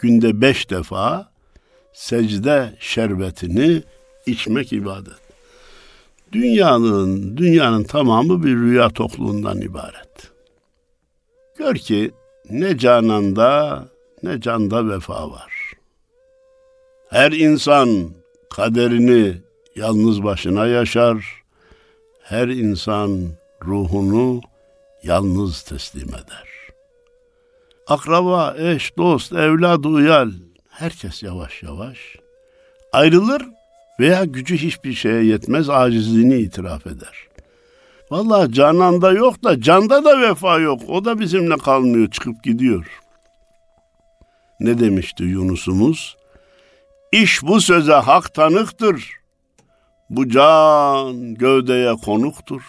günde 0.03 0.41
beş 0.41 0.69
defa 0.69 1.31
secde 1.93 2.75
şerbetini 2.79 3.83
içmek 4.25 4.73
ibadet. 4.73 5.23
Dünyanın, 6.31 7.37
dünyanın 7.37 7.83
tamamı 7.83 8.43
bir 8.43 8.55
rüya 8.55 8.89
tokluğundan 8.89 9.61
ibaret. 9.61 10.31
Gör 11.57 11.75
ki 11.75 12.11
ne 12.49 12.77
cananda 12.77 13.85
ne 14.23 14.41
canda 14.41 14.89
vefa 14.89 15.31
var. 15.31 15.53
Her 17.09 17.31
insan 17.31 18.09
kaderini 18.49 19.37
yalnız 19.75 20.23
başına 20.23 20.67
yaşar. 20.67 21.43
Her 22.23 22.47
insan 22.47 23.29
ruhunu 23.65 24.41
yalnız 25.03 25.61
teslim 25.61 26.09
eder. 26.09 26.52
Akraba, 27.87 28.55
eş, 28.57 28.97
dost, 28.97 29.33
evlat, 29.33 29.85
uyal 29.85 30.31
herkes 30.69 31.23
yavaş 31.23 31.63
yavaş 31.63 31.97
ayrılır 32.91 33.45
veya 33.99 34.25
gücü 34.25 34.57
hiçbir 34.57 34.93
şeye 34.93 35.23
yetmez 35.23 35.69
acizliğini 35.69 36.35
itiraf 36.35 36.87
eder. 36.87 37.27
Vallahi 38.11 38.53
cananda 38.53 39.11
yok 39.11 39.43
da 39.43 39.61
canda 39.61 40.05
da 40.05 40.21
vefa 40.21 40.59
yok. 40.59 40.81
O 40.87 41.05
da 41.05 41.19
bizimle 41.19 41.57
kalmıyor 41.57 42.11
çıkıp 42.11 42.43
gidiyor. 42.43 43.01
Ne 44.59 44.79
demişti 44.79 45.23
Yunus'umuz? 45.23 46.17
İş 47.11 47.43
bu 47.43 47.61
söze 47.61 47.93
hak 47.93 48.33
tanıktır. 48.33 49.11
Bu 50.09 50.29
can 50.29 51.35
gövdeye 51.35 51.93
konuktur. 51.93 52.61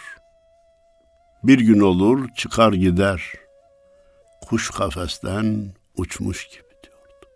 Bir 1.43 1.59
gün 1.59 1.81
olur 1.81 2.29
çıkar 2.37 2.73
gider.'' 2.73 3.44
Kuş 4.49 4.71
kafesten 4.71 5.75
uçmuş 5.97 6.49
gibi 6.49 6.63
diyordu. 6.83 7.27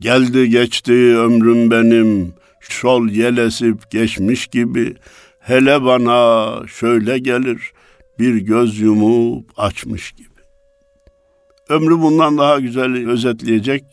Geldi 0.00 0.50
geçti 0.50 0.92
ömrüm 1.16 1.70
benim, 1.70 2.34
şol 2.60 3.08
yelesip 3.08 3.90
geçmiş 3.90 4.46
gibi, 4.46 4.96
hele 5.40 5.84
bana 5.84 6.66
şöyle 6.66 7.18
gelir, 7.18 7.72
bir 8.18 8.36
göz 8.36 8.80
yumup 8.80 9.50
açmış 9.56 10.12
gibi. 10.12 10.28
Ömrü 11.68 12.02
bundan 12.02 12.38
daha 12.38 12.60
güzel 12.60 13.08
özetleyecek 13.08 13.84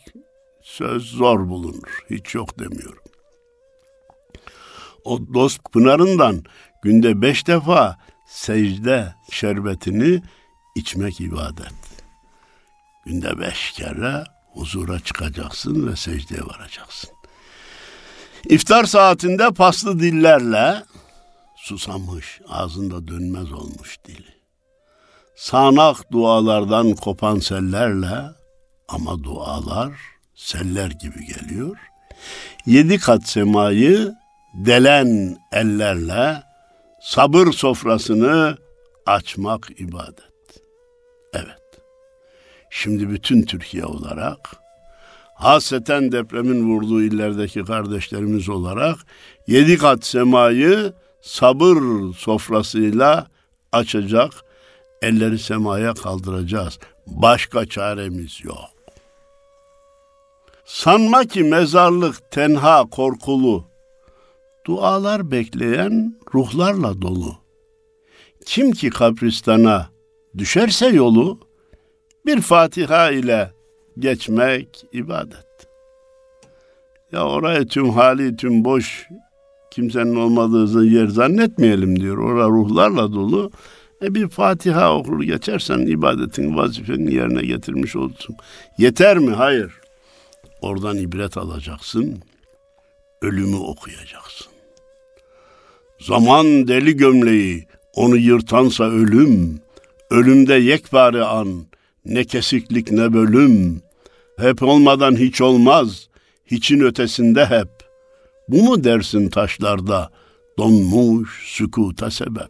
söz 0.64 1.04
zor 1.04 1.50
bulunur. 1.50 2.06
Hiç 2.10 2.36
yok 2.36 2.60
demiyorum. 2.60 3.04
O 5.04 5.20
dost 5.34 5.72
pınarından 5.72 6.44
günde 6.84 7.22
beş 7.22 7.48
defa 7.48 7.98
secde 8.28 9.16
şerbetini 9.32 10.22
içmek 10.76 11.22
ibadet. 11.22 11.81
Günde 13.12 13.40
beş 13.40 13.72
kere 13.72 14.24
huzura 14.54 15.00
çıkacaksın 15.00 15.88
ve 15.88 15.96
secdeye 15.96 16.42
varacaksın. 16.42 17.10
İftar 18.50 18.84
saatinde 18.84 19.52
paslı 19.52 20.00
dillerle 20.00 20.84
susamış, 21.58 22.42
ağzında 22.50 23.08
dönmez 23.08 23.52
olmuş 23.52 23.98
dili. 24.08 24.36
Sağnak 25.36 26.12
dualardan 26.12 26.92
kopan 26.94 27.40
sellerle 27.40 28.22
ama 28.88 29.24
dualar 29.24 29.92
seller 30.36 30.92
gibi 30.92 31.26
geliyor. 31.26 31.78
Yedi 32.66 33.00
kat 33.00 33.28
semayı 33.28 34.14
delen 34.54 35.38
ellerle 35.52 36.44
sabır 37.02 37.52
sofrasını 37.52 38.58
açmak 39.06 39.70
ibadet. 39.80 40.62
Evet. 41.34 41.61
Şimdi 42.72 43.10
bütün 43.10 43.42
Türkiye 43.42 43.86
olarak 43.86 44.40
haseten 45.36 46.12
depremin 46.12 46.70
vurduğu 46.70 47.02
illerdeki 47.04 47.64
kardeşlerimiz 47.64 48.50
olarak 48.50 48.98
yedi 49.48 49.78
kat 49.78 50.06
semayı 50.06 50.94
sabır 51.22 51.78
sofrasıyla 52.14 53.28
açacak, 53.72 54.32
elleri 55.02 55.40
semaya 55.40 55.94
kaldıracağız. 55.94 56.80
Başka 57.08 57.66
çaremiz 57.66 58.40
yok. 58.44 58.70
Sanma 60.66 61.24
ki 61.24 61.44
mezarlık 61.44 62.32
tenha, 62.32 62.90
korkulu. 62.90 63.66
Dualar 64.66 65.32
bekleyen 65.32 66.20
ruhlarla 66.34 67.02
dolu. 67.02 67.36
Kim 68.46 68.72
ki 68.72 68.90
kabristana 68.90 69.90
düşerse 70.38 70.88
yolu 70.88 71.51
bir 72.26 72.42
Fatiha 72.42 73.12
ile 73.12 73.52
geçmek 74.00 74.86
ibadet. 74.94 75.68
Ya 77.12 77.28
orayı 77.28 77.68
tüm 77.68 77.90
hali 77.90 78.36
tüm 78.36 78.66
boş 78.66 79.08
kimsenin 79.72 80.16
olmadığı 80.16 80.86
yer 80.86 81.08
zannetmeyelim 81.08 82.00
diyor. 82.00 82.18
Orada 82.18 82.48
ruhlarla 82.48 83.14
dolu. 83.14 83.52
E 84.04 84.16
bir 84.16 84.30
Fatiha 84.30 84.96
okur 84.96 85.24
geçersen 85.24 85.80
ibadetin 85.80 86.58
vazifeni 86.58 87.14
yerine 87.14 87.42
getirmiş 87.42 87.96
olursun. 87.96 88.36
Yeter 88.78 89.18
mi? 89.18 89.32
Hayır. 89.32 89.72
Oradan 90.62 90.98
ibret 90.98 91.38
alacaksın. 91.38 92.24
Ölümü 93.22 93.56
okuyacaksın. 93.56 94.48
Zaman 96.00 96.68
deli 96.68 96.98
gömleği, 96.98 97.68
onu 97.94 98.18
yırtansa 98.18 98.84
ölüm. 98.84 99.60
Ölümde 100.10 100.54
yekpare 100.54 101.24
an, 101.24 101.66
ne 102.06 102.24
kesiklik 102.24 102.92
ne 102.92 103.14
bölüm. 103.14 103.82
Hep 104.38 104.64
olmadan 104.64 105.16
hiç 105.16 105.42
olmaz, 105.42 106.08
hiçin 106.46 106.80
ötesinde 106.80 107.46
hep. 107.46 107.70
Bu 108.48 108.64
mu 108.64 108.84
dersin 108.84 109.30
taşlarda, 109.30 110.10
donmuş 110.58 111.44
sükuta 111.46 112.12
sebep? 112.12 112.50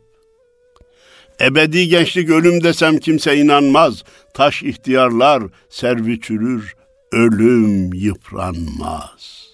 Ebedi 1.42 1.88
gençlik 1.88 2.30
ölüm 2.30 2.64
desem 2.64 2.98
kimse 2.98 3.38
inanmaz. 3.38 4.04
Taş 4.34 4.64
ihtiyarlar, 4.64 5.44
servi 5.70 6.22
çürür, 6.22 6.76
ölüm 7.12 7.94
yıpranmaz. 7.94 9.48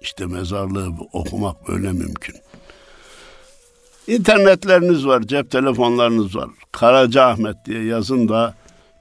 İşte 0.00 0.26
mezarlığı 0.26 0.90
okumak 1.12 1.68
böyle 1.68 1.92
mümkün. 1.92 2.34
İnternetleriniz 4.08 5.06
var, 5.06 5.22
cep 5.22 5.50
telefonlarınız 5.50 6.36
var. 6.36 6.48
Karaca 6.72 7.24
Ahmet 7.24 7.56
diye 7.64 7.84
yazın 7.84 8.28
da 8.28 8.54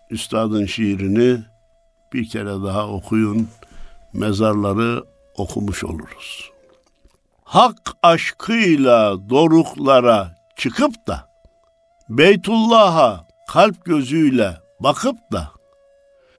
üstadın 0.09 0.65
şiirini 0.65 1.37
bir 2.13 2.29
kere 2.29 2.63
daha 2.65 2.87
okuyun. 2.87 3.47
Mezarları 4.13 5.03
okumuş 5.37 5.83
oluruz. 5.83 6.51
Hak 7.43 7.93
aşkıyla 8.03 9.29
doruklara 9.29 10.35
çıkıp 10.55 11.07
da 11.07 11.29
Beytullah'a 12.09 13.27
kalp 13.47 13.85
gözüyle 13.85 14.57
bakıp 14.79 15.17
da 15.31 15.51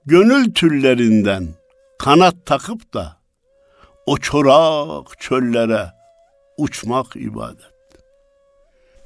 gönül 0.05 0.53
tüllerinden 0.53 1.47
kanat 1.99 2.35
takıp 2.45 2.93
da 2.93 3.17
o 4.05 4.17
çorak 4.17 5.19
çöllere 5.19 5.93
uçmak 6.57 7.15
ibadet. 7.15 7.78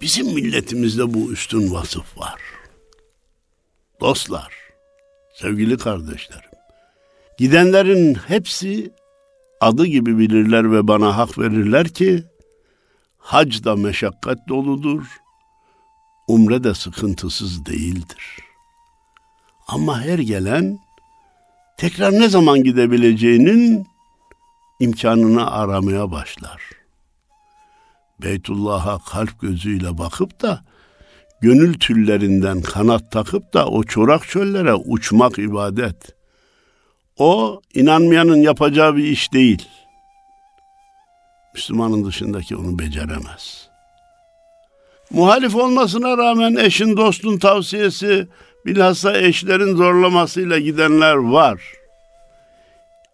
Bizim 0.04 0.34
milletimizde 0.34 1.14
bu 1.14 1.32
üstün 1.32 1.74
vasıf 1.74 2.18
var. 2.18 2.42
Dostlar, 4.02 4.54
sevgili 5.34 5.78
kardeşlerim, 5.78 6.50
gidenlerin 7.38 8.16
hepsi 8.16 8.92
adı 9.62 9.86
gibi 9.86 10.18
bilirler 10.18 10.72
ve 10.72 10.88
bana 10.88 11.18
hak 11.18 11.40
verirler 11.40 11.88
ki 11.88 12.24
hac 13.18 13.64
da 13.64 13.76
meşakkat 13.76 14.38
doludur, 14.48 15.04
umre 16.28 16.64
de 16.64 16.74
sıkıntısız 16.74 17.66
değildir. 17.66 18.40
Ama 19.68 20.02
her 20.02 20.20
gelen 20.20 20.80
tekrar 21.78 22.12
ne 22.12 22.30
zaman 22.30 22.64
gidebileceğinin 22.64 23.88
imkanını 24.80 25.52
aramaya 25.52 26.12
başlar. 26.12 26.73
Beytullah'a 28.24 29.00
kalp 29.12 29.42
gözüyle 29.42 29.98
bakıp 29.98 30.42
da 30.42 30.64
gönül 31.42 31.74
tüllerinden 31.74 32.62
kanat 32.62 33.12
takıp 33.12 33.54
da 33.54 33.68
o 33.68 33.84
çorak 33.84 34.28
çöllere 34.28 34.74
uçmak 34.74 35.40
ibadet. 35.40 36.16
O 37.18 37.62
inanmayanın 37.74 38.38
yapacağı 38.38 38.96
bir 38.96 39.04
iş 39.04 39.34
değil. 39.34 39.68
Müslümanın 41.54 42.06
dışındaki 42.06 42.56
onu 42.56 42.80
beceremez. 42.80 43.70
Muhalif 45.12 45.56
olmasına 45.56 46.18
rağmen 46.18 46.56
eşin 46.56 46.98
dostun 46.98 47.38
tavsiyesi 47.38 48.28
bilhassa 48.66 49.18
eşlerin 49.18 49.76
zorlamasıyla 49.76 50.60
gidenler 50.60 51.16
var. 51.16 51.62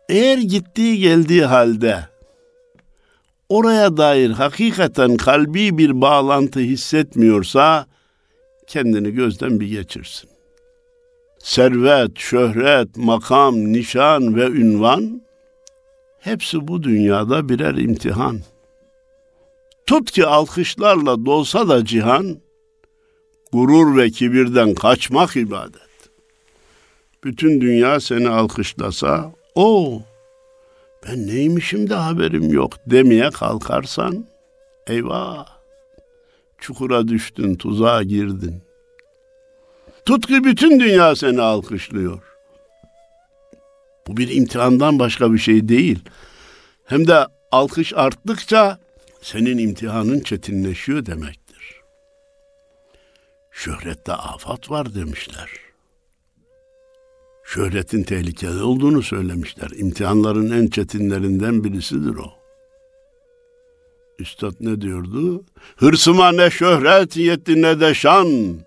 Eğer 0.09 0.37
gittiği 0.37 0.99
geldiği 0.99 1.45
halde 1.45 2.07
oraya 3.49 3.97
dair 3.97 4.29
hakikaten 4.29 5.17
kalbi 5.17 5.77
bir 5.77 6.01
bağlantı 6.01 6.59
hissetmiyorsa 6.59 7.85
kendini 8.67 9.11
gözden 9.11 9.59
bir 9.59 9.67
geçirsin. 9.67 10.29
Servet, 11.39 12.19
şöhret, 12.19 12.97
makam, 12.97 13.73
nişan 13.73 14.35
ve 14.35 14.45
ünvan 14.45 15.21
hepsi 16.19 16.67
bu 16.67 16.83
dünyada 16.83 17.49
birer 17.49 17.75
imtihan. 17.75 18.39
Tut 19.85 20.11
ki 20.11 20.25
alkışlarla 20.25 21.25
dolsa 21.25 21.69
da 21.69 21.85
cihan, 21.85 22.37
gurur 23.51 23.97
ve 23.97 24.09
kibirden 24.09 24.73
kaçmak 24.73 25.35
ibadet. 25.35 25.89
Bütün 27.23 27.61
dünya 27.61 27.99
seni 27.99 28.29
alkışlasa, 28.29 29.31
o 29.55 30.01
ben 31.07 31.27
neymişim 31.27 31.89
de 31.89 31.93
haberim 31.93 32.53
yok 32.53 32.73
demeye 32.85 33.29
kalkarsan 33.29 34.25
eyvah 34.87 35.47
çukura 36.57 37.07
düştün 37.07 37.55
tuzağa 37.55 38.03
girdin. 38.03 38.61
Tut 40.05 40.27
ki 40.27 40.43
bütün 40.43 40.79
dünya 40.79 41.15
seni 41.15 41.41
alkışlıyor. 41.41 42.23
Bu 44.07 44.17
bir 44.17 44.35
imtihandan 44.35 44.99
başka 44.99 45.33
bir 45.33 45.37
şey 45.37 45.67
değil. 45.69 45.99
Hem 46.85 47.07
de 47.07 47.27
alkış 47.51 47.93
arttıkça 47.93 48.79
senin 49.21 49.57
imtihanın 49.57 50.19
çetinleşiyor 50.19 51.05
demektir. 51.05 51.81
Şöhrette 53.51 54.13
afat 54.13 54.71
var 54.71 54.95
demişler 54.95 55.68
şöhretin 57.53 58.03
tehlikeli 58.03 58.63
olduğunu 58.63 59.01
söylemişler. 59.01 59.69
İmtihanların 59.75 60.51
en 60.51 60.67
çetinlerinden 60.67 61.63
birisidir 61.63 62.15
o. 62.15 62.33
Üstad 64.19 64.53
ne 64.59 64.81
diyordu? 64.81 65.43
Hırsıma 65.75 66.31
ne 66.31 66.49
şöhret 66.49 67.17
yetti 67.17 67.61
ne 67.61 67.79
de 67.79 67.93
şan. 67.93 68.59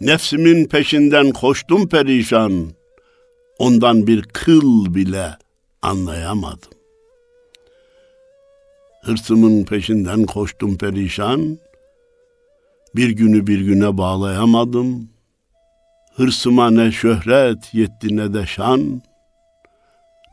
Nefsimin 0.00 0.64
peşinden 0.64 1.30
koştum 1.30 1.88
perişan. 1.88 2.70
Ondan 3.58 4.06
bir 4.06 4.22
kıl 4.22 4.94
bile 4.94 5.30
anlayamadım. 5.82 6.70
Hırsımın 9.02 9.64
peşinden 9.64 10.24
koştum 10.24 10.78
perişan. 10.78 11.58
Bir 12.96 13.10
günü 13.10 13.46
bir 13.46 13.60
güne 13.60 13.98
bağlayamadım. 13.98 15.13
Hırsıma 16.16 16.70
ne 16.70 16.92
şöhret 16.92 17.74
yetti 17.74 18.16
ne 18.16 18.34
de 18.34 18.46
şan. 18.46 19.02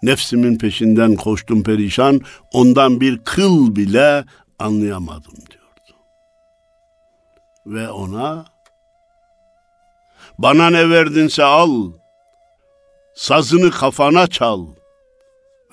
Nefsimin 0.03 0.57
peşinden 0.57 1.15
koştum 1.15 1.63
perişan, 1.63 2.21
ondan 2.53 3.01
bir 3.01 3.23
kıl 3.23 3.75
bile 3.75 4.25
anlayamadım 4.59 5.35
diyordu. 5.35 5.97
Ve 7.65 7.89
ona 7.89 8.45
bana 10.37 10.69
ne 10.69 10.89
verdinse 10.89 11.43
al, 11.43 11.91
sazını 13.15 13.71
kafana 13.71 14.27
çal, 14.27 14.67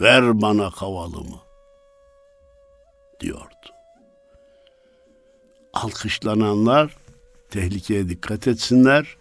ver 0.00 0.42
bana 0.42 0.70
kavalımı 0.70 1.40
diyordu. 3.20 3.54
Alkışlananlar 5.72 6.96
tehlikeye 7.50 8.08
dikkat 8.08 8.48
etsinler, 8.48 9.16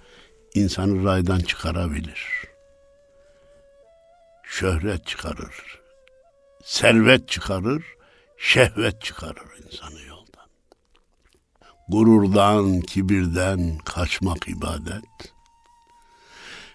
insanı 0.57 1.05
raydan 1.05 1.39
çıkarabilir. 1.39 2.47
Şöhret 4.43 5.07
çıkarır, 5.07 5.79
servet 6.63 7.27
çıkarır, 7.27 7.83
şehvet 8.37 9.01
çıkarır 9.01 9.47
insanı 9.65 10.01
yoldan. 10.01 10.49
Gururdan, 11.87 12.81
kibirden 12.81 13.77
kaçmak 13.77 14.47
ibadet. 14.47 15.33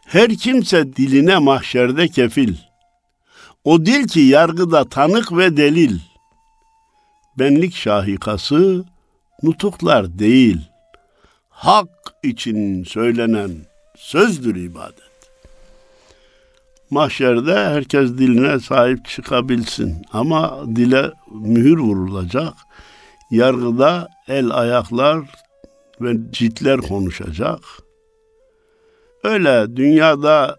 Her 0.07 0.37
kimse 0.37 0.97
diline 0.97 1.39
mahşerde 1.39 2.09
kefil. 2.09 2.57
O 3.65 3.87
dil 3.87 4.09
ki 4.09 4.21
yargıda 4.21 4.89
tanık 4.89 5.33
ve 5.33 5.57
delil. 5.57 5.99
Benlik 7.39 7.75
şahikası 7.75 8.85
nutuklar 9.43 10.19
değil. 10.19 10.61
Hak 11.49 11.89
için 12.23 12.85
söylenen 12.85 13.51
sözdür 14.03 14.57
ibadet. 14.57 15.13
Mahşerde 16.91 17.55
herkes 17.55 18.11
diline 18.11 18.61
sahip 18.61 19.09
çıkabilsin 19.09 20.03
ama 20.13 20.65
dile 20.77 21.11
mühür 21.31 21.79
vurulacak. 21.79 22.55
Yargıda 23.31 24.09
el 24.29 24.51
ayaklar 24.51 25.21
ve 26.01 26.15
ciltler 26.31 26.81
konuşacak. 26.81 27.61
Öyle 29.25 29.77
dünyada 29.77 30.57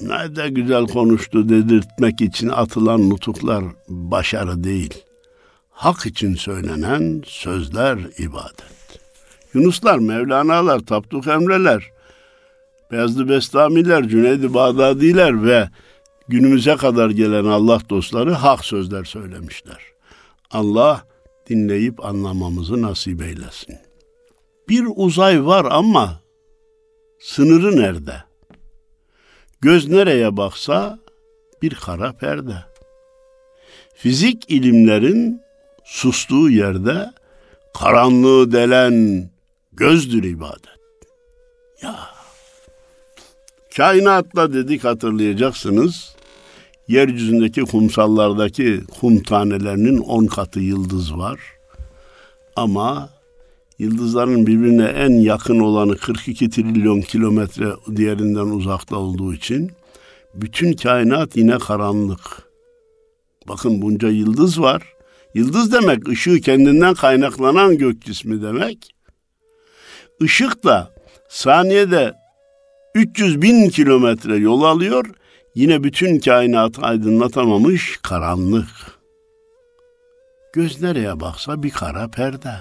ne 0.00 0.36
de 0.36 0.48
güzel 0.48 0.86
konuştu 0.86 1.48
dedirtmek 1.48 2.20
için 2.20 2.48
atılan 2.48 3.10
nutuklar 3.10 3.64
başarı 3.88 4.64
değil. 4.64 4.94
Hak 5.70 6.06
için 6.06 6.34
söylenen 6.34 7.22
sözler 7.26 7.98
ibadet. 8.18 9.00
Yunuslar, 9.54 9.98
Mevlana'lar, 9.98 10.80
Tapduk 10.80 11.26
Emre'ler, 11.26 11.90
Beyazlı 12.90 13.28
Bestamiler, 13.28 14.08
Cüneydi 14.08 14.54
Bağdadiler 14.54 15.44
ve 15.44 15.68
günümüze 16.28 16.76
kadar 16.76 17.10
gelen 17.10 17.44
Allah 17.44 17.80
dostları 17.90 18.32
hak 18.32 18.64
sözler 18.64 19.04
söylemişler. 19.04 19.78
Allah 20.50 21.06
dinleyip 21.48 22.04
anlamamızı 22.04 22.82
nasip 22.82 23.22
eylesin. 23.22 23.78
Bir 24.68 24.84
uzay 24.96 25.46
var 25.46 25.66
ama 25.70 26.20
sınırı 27.20 27.76
nerede? 27.76 28.14
Göz 29.60 29.88
nereye 29.88 30.36
baksa 30.36 30.98
bir 31.62 31.74
kara 31.74 32.12
perde. 32.12 32.54
Fizik 33.94 34.50
ilimlerin 34.50 35.40
sustuğu 35.84 36.50
yerde 36.50 37.12
karanlığı 37.78 38.52
delen 38.52 39.30
gözdür 39.72 40.24
ibadet. 40.24 40.80
Ya 41.82 42.19
kainatta 43.76 44.52
dedik 44.52 44.84
hatırlayacaksınız. 44.84 46.14
Yeryüzündeki 46.88 47.60
kumsallardaki 47.60 48.80
kum 49.00 49.22
tanelerinin 49.22 49.98
on 49.98 50.26
katı 50.26 50.60
yıldız 50.60 51.16
var. 51.16 51.40
Ama 52.56 53.10
yıldızların 53.78 54.46
birbirine 54.46 54.84
en 54.84 55.10
yakın 55.10 55.60
olanı 55.60 55.96
42 55.96 56.50
trilyon 56.50 57.00
kilometre 57.00 57.66
diğerinden 57.96 58.46
uzakta 58.46 58.96
olduğu 58.96 59.34
için 59.34 59.72
bütün 60.34 60.72
kainat 60.72 61.36
yine 61.36 61.58
karanlık. 61.58 62.20
Bakın 63.48 63.82
bunca 63.82 64.08
yıldız 64.08 64.60
var. 64.60 64.82
Yıldız 65.34 65.72
demek 65.72 66.08
ışığı 66.08 66.40
kendinden 66.40 66.94
kaynaklanan 66.94 67.78
gök 67.78 68.02
cismi 68.02 68.42
demek. 68.42 68.94
Işık 70.20 70.64
da 70.64 70.94
saniyede 71.28 72.14
300 72.94 73.42
bin 73.42 73.68
kilometre 73.68 74.36
yol 74.36 74.62
alıyor. 74.62 75.06
Yine 75.54 75.84
bütün 75.84 76.18
kainatı 76.18 76.82
aydınlatamamış 76.82 77.98
karanlık. 78.02 78.68
Göz 80.52 80.82
nereye 80.82 81.20
baksa 81.20 81.62
bir 81.62 81.70
kara 81.70 82.08
perde. 82.08 82.54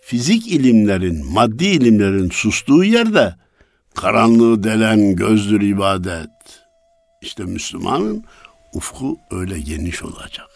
Fizik 0.00 0.48
ilimlerin, 0.48 1.32
maddi 1.32 1.66
ilimlerin 1.66 2.30
sustuğu 2.30 2.84
yerde 2.84 3.34
karanlığı 3.94 4.62
delen 4.62 5.16
gözdür 5.16 5.60
ibadet. 5.60 6.30
İşte 7.22 7.44
Müslümanın 7.44 8.24
ufku 8.74 9.18
öyle 9.30 9.60
geniş 9.60 10.02
olacak. 10.02 10.48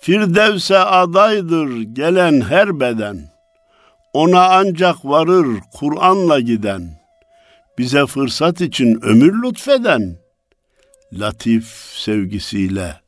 Firdevs'e 0.00 0.78
adaydır 0.78 1.80
gelen 1.80 2.40
her 2.40 2.80
beden. 2.80 3.37
Ona 4.12 4.48
ancak 4.48 5.04
varır 5.04 5.46
Kur'an'la 5.72 6.40
giden. 6.40 7.00
Bize 7.78 8.06
fırsat 8.06 8.60
için 8.60 9.00
ömür 9.02 9.42
lütfeden. 9.42 10.16
Latif 11.12 11.66
sevgisiyle 11.94 13.00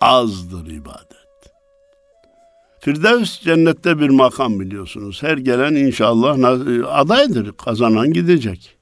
azdır 0.00 0.66
ibadet. 0.66 1.16
Firdevs 2.80 3.40
cennette 3.40 3.98
bir 3.98 4.08
makam 4.08 4.60
biliyorsunuz. 4.60 5.22
Her 5.22 5.36
gelen 5.38 5.74
inşallah 5.74 6.38
adaydır. 6.92 7.52
Kazanan 7.52 8.12
gidecek. 8.12 8.76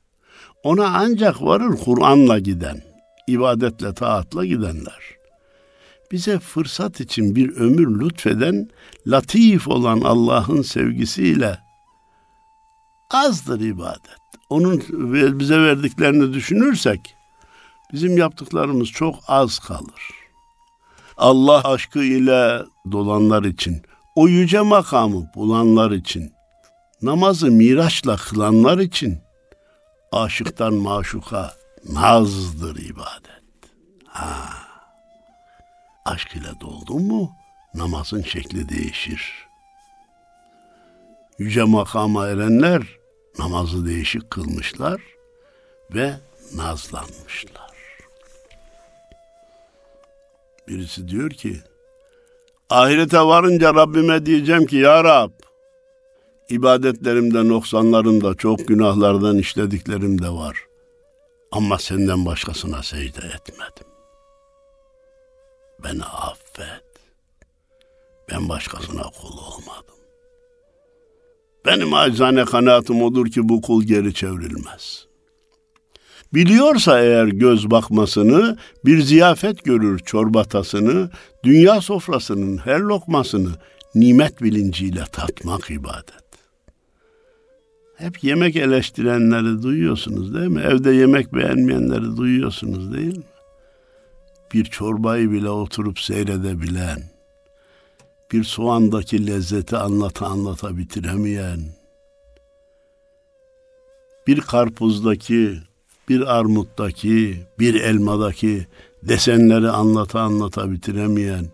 Ona 0.63 0.87
ancak 0.87 1.43
varır 1.43 1.77
Kur'an'la 1.85 2.39
giden, 2.39 2.83
ibadetle, 3.27 3.95
taatla 3.95 4.45
gidenler 4.45 5.14
bize 6.13 6.39
fırsat 6.39 7.01
için 7.01 7.37
bir 7.37 7.57
ömür 7.57 8.01
lütfeden 8.01 8.69
latif 9.07 9.69
olan 9.69 10.01
Allah'ın 10.01 10.63
sevgisiyle 10.63 11.59
azdır 13.11 13.61
ibadet. 13.61 14.25
Onun 14.51 14.83
bize 15.41 15.61
verdiklerini 15.61 16.33
düşünürsek 16.33 17.01
bizim 17.93 18.19
yaptıklarımız 18.19 18.89
çok 18.89 19.15
az 19.29 19.59
kalır. 19.59 20.11
Allah 21.17 21.61
aşkı 21.65 22.05
ile 22.05 22.63
dolanlar 22.93 23.43
için, 23.45 23.83
o 24.15 24.29
yüce 24.29 24.61
makamı 24.61 25.27
bulanlar 25.35 25.91
için, 25.91 26.33
namazı 27.03 27.51
miraçla 27.51 28.17
kılanlar 28.17 28.79
için 28.79 29.19
aşıktan 30.13 30.75
maşuka 30.75 31.55
nazdır 31.93 32.77
ibadet. 32.77 33.45
Ha 34.07 34.64
aşk 36.05 36.37
ile 36.37 36.61
doldun 36.61 37.03
mu 37.03 37.33
namazın 37.75 38.23
şekli 38.23 38.69
değişir. 38.69 39.49
Yüce 41.39 41.63
makama 41.63 42.29
erenler 42.29 42.83
namazı 43.39 43.87
değişik 43.87 44.31
kılmışlar 44.31 45.01
ve 45.95 46.15
nazlanmışlar. 46.55 47.75
Birisi 50.69 51.09
diyor 51.09 51.31
ki, 51.31 51.61
ahirete 52.71 53.21
varınca 53.21 53.75
Rabbime 53.75 54.27
diyeceğim 54.27 54.67
ki, 54.67 54.77
Ya 54.77 55.05
Rab, 55.05 55.31
ibadetlerimde, 56.51 57.49
noksanlarımda, 57.49 58.35
çok 58.35 58.69
günahlardan 58.69 59.39
işlediklerim 59.39 60.23
de 60.23 60.29
var. 60.29 60.65
Ama 61.53 61.79
senden 61.79 62.27
başkasına 62.27 62.83
secde 62.83 63.27
etmedim. 63.27 63.94
Beni 65.85 66.05
affet. 66.05 66.85
Ben 68.31 68.49
başkasına 68.49 69.03
kul 69.03 69.39
olmadım. 69.39 69.95
Benim 71.67 71.95
acizane 71.95 72.45
kanaatim 72.45 73.03
odur 73.03 73.27
ki 73.27 73.49
bu 73.49 73.63
kul 73.63 73.83
geri 73.83 74.15
çevrilmez. 74.15 75.07
Biliyorsa 76.35 77.01
eğer 77.01 77.27
göz 77.27 77.71
bakmasını, 77.71 78.57
bir 78.85 79.01
ziyafet 79.01 79.65
görür 79.65 79.99
çorbatasını, 79.99 81.11
dünya 81.45 81.81
sofrasının 81.81 82.57
her 82.57 82.81
lokmasını 82.81 83.51
nimet 83.95 84.43
bilinciyle 84.43 85.05
tatmak 85.13 85.71
ibadet. 85.71 86.25
Hep 87.97 88.25
yemek 88.25 88.57
eleştirenleri 88.57 89.63
duyuyorsunuz 89.63 90.35
değil 90.35 90.49
mi? 90.49 90.61
Evde 90.61 90.91
yemek 90.91 91.35
beğenmeyenleri 91.35 92.17
duyuyorsunuz 92.17 92.93
değil 92.93 93.17
mi? 93.17 93.25
Bir 94.53 94.65
çorbayı 94.65 95.31
bile 95.31 95.51
oturup 95.51 95.99
seyredebilen, 95.99 97.03
bir 98.33 98.45
soğandaki 98.45 99.27
lezzeti 99.27 99.77
anlata 99.77 100.27
anlata 100.27 100.77
bitiremeyen, 100.77 101.61
bir 104.27 104.41
karpuzdaki 104.41 105.59
bir 106.09 106.37
armuttaki, 106.39 107.47
bir 107.59 107.75
elmadaki 107.75 108.67
desenleri 109.03 109.71
anlata 109.71 110.21
anlata 110.21 110.71
bitiremeyen 110.71 111.47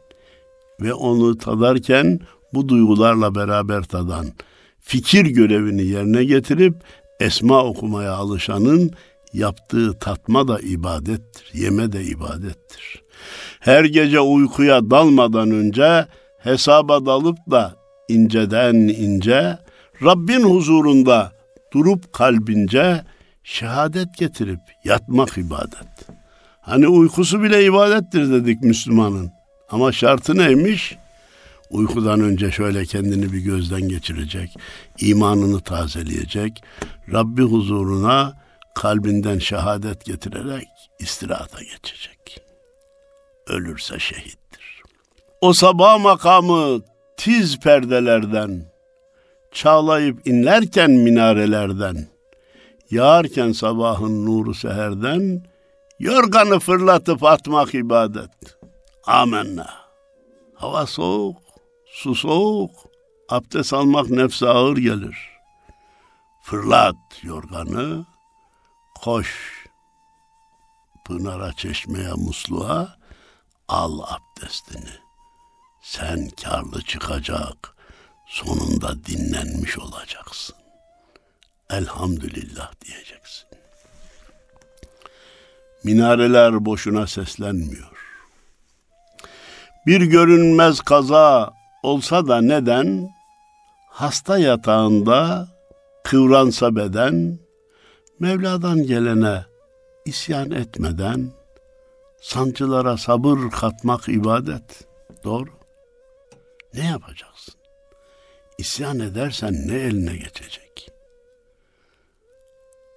ve 0.81 0.95
onu 0.95 1.39
tadarken 1.39 2.21
bu 2.55 2.69
duygularla 2.69 3.35
beraber 3.35 3.83
tadan, 3.83 4.27
fikir 4.81 5.27
görevini 5.27 5.83
yerine 5.83 6.25
getirip 6.25 6.75
esma 7.21 7.65
okumaya 7.65 8.13
alışanın 8.13 8.91
yaptığı 9.33 9.99
tatma 9.99 10.49
da 10.49 10.61
ibadettir, 10.61 11.51
yeme 11.55 11.93
de 11.93 12.05
ibadettir. 12.05 13.03
Her 13.61 13.85
gece 13.85 14.21
uykuya 14.21 14.91
dalmadan 14.91 15.51
önce 15.51 16.07
hesaba 16.39 17.07
dalıp 17.07 17.39
da 17.51 17.77
inceden 18.09 18.75
ince 18.75 19.59
Rabbin 20.03 20.43
huzurunda 20.43 21.33
durup 21.73 22.13
kalbince 22.13 23.05
şehadet 23.45 24.17
getirip 24.19 24.61
yatmak 24.85 25.39
ibadet. 25.39 26.07
Hani 26.61 26.89
uykusu 26.89 27.43
bile 27.43 27.65
ibadettir 27.65 28.31
dedik 28.33 28.63
Müslümanın. 28.63 29.31
Ama 29.71 29.93
şartı 29.93 30.37
neymiş? 30.37 30.97
Uykudan 31.71 32.21
önce 32.21 32.51
şöyle 32.51 32.85
kendini 32.85 33.33
bir 33.33 33.39
gözden 33.39 33.89
geçirecek, 33.89 34.57
imanını 35.01 35.61
tazeleyecek, 35.61 36.63
Rabbi 37.13 37.43
huzuruna 37.43 38.40
kalbinden 38.81 39.39
şehadet 39.39 40.05
getirerek 40.05 40.69
istirahata 40.99 41.63
geçecek. 41.63 42.43
Ölürse 43.47 43.99
şehittir. 43.99 44.83
O 45.41 45.53
sabah 45.53 46.01
makamı 46.01 46.81
tiz 47.17 47.59
perdelerden, 47.59 48.65
çağlayıp 49.53 50.27
inlerken 50.27 50.91
minarelerden, 50.91 52.09
yağarken 52.91 53.53
sabahın 53.53 54.27
nuru 54.27 54.55
seherden, 54.55 55.45
yorganı 55.99 56.59
fırlatıp 56.59 57.25
atmak 57.25 57.75
ibadet. 57.75 58.59
Amenna. 59.07 59.71
Hava 60.55 60.87
soğuk, 60.87 61.43
su 61.87 62.15
soğuk, 62.15 62.71
abdest 63.29 63.73
almak 63.73 64.11
nefse 64.11 64.49
ağır 64.49 64.77
gelir. 64.77 65.17
Fırlat 66.43 66.97
yorganı, 67.23 68.10
koş 69.03 69.51
pınara, 71.05 71.53
çeşmeye, 71.53 72.13
musluğa, 72.13 72.97
al 73.69 74.01
abdestini. 74.01 74.95
Sen 75.83 76.29
karlı 76.43 76.83
çıkacak, 76.83 77.77
sonunda 78.27 79.05
dinlenmiş 79.05 79.79
olacaksın. 79.79 80.57
Elhamdülillah 81.71 82.73
diyeceksin. 82.85 83.49
Minareler 85.85 86.65
boşuna 86.65 87.07
seslenmiyor. 87.07 88.01
Bir 89.87 90.01
görünmez 90.01 90.81
kaza 90.81 91.53
olsa 91.83 92.29
da 92.29 92.41
neden 92.41 93.11
hasta 93.89 94.39
yatağında 94.39 95.49
kıvransa 96.05 96.77
beden 96.77 97.39
Mevla'dan 98.21 98.83
gelene 98.87 99.45
isyan 100.05 100.51
etmeden 100.51 101.33
sancılara 102.21 102.97
sabır 102.97 103.51
katmak 103.51 104.09
ibadet. 104.09 104.89
Doğru. 105.25 105.51
Ne 106.75 106.87
yapacaksın? 106.87 107.55
İsyan 108.59 108.99
edersen 108.99 109.55
ne 109.67 109.75
eline 109.75 110.17
geçecek? 110.17 110.91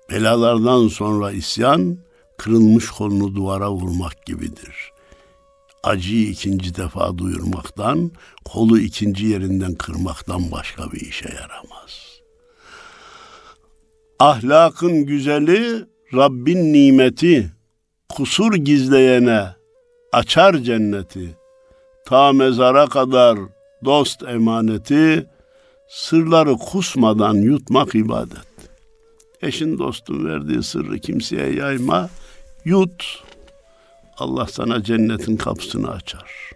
Belalardan 0.09 0.87
sonra 0.87 1.31
isyan 1.31 1.97
kırılmış 2.37 2.89
kolunu 2.89 3.35
duvara 3.35 3.71
vurmak 3.71 4.25
gibidir. 4.25 4.91
Acıyı 5.83 6.27
ikinci 6.27 6.75
defa 6.75 7.17
duyurmaktan, 7.17 8.11
kolu 8.45 8.79
ikinci 8.79 9.25
yerinden 9.25 9.75
kırmaktan 9.75 10.51
başka 10.51 10.91
bir 10.91 11.01
işe 11.01 11.29
yaramaz. 11.29 12.02
Ahlakın 14.19 15.05
güzeli 15.05 15.85
Rabbin 16.13 16.73
nimeti, 16.73 17.51
kusur 18.09 18.53
gizleyene 18.53 19.47
açar 20.11 20.57
cenneti. 20.57 21.37
Ta 22.05 22.33
mezara 22.33 22.87
kadar 22.87 23.39
dost 23.85 24.23
emaneti, 24.23 25.25
sırları 25.89 26.53
kusmadan 26.53 27.33
yutmak 27.33 27.95
ibadet. 27.95 28.53
Eşin 29.41 29.77
dostun 29.77 30.25
verdiği 30.25 30.63
sırrı 30.63 30.99
kimseye 30.99 31.53
yayma, 31.53 32.09
yut. 32.65 33.23
Allah 34.17 34.47
sana 34.47 34.83
cennetin 34.83 35.37
kapısını 35.37 35.91
açar. 35.91 36.51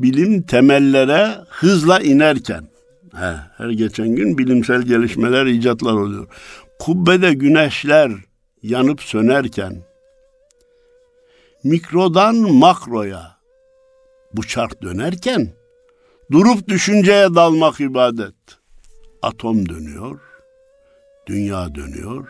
Bilim 0.00 0.42
temellere 0.42 1.38
hızla 1.48 2.00
inerken, 2.00 2.68
he, 3.20 3.36
her 3.56 3.70
geçen 3.70 4.08
gün 4.08 4.38
bilimsel 4.38 4.82
gelişmeler, 4.82 5.46
icatlar 5.46 5.92
oluyor. 5.92 6.26
Kubbede 6.78 7.34
güneşler 7.34 8.12
yanıp 8.62 9.02
sönerken, 9.02 9.82
mikrodan 11.64 12.36
makroya 12.36 13.38
bu 14.32 14.46
çark 14.46 14.82
dönerken, 14.82 15.52
durup 16.30 16.68
düşünceye 16.68 17.34
dalmak 17.34 17.80
ibadet. 17.80 18.34
Atom 19.22 19.68
dönüyor, 19.68 20.20
dünya 21.26 21.74
dönüyor, 21.74 22.28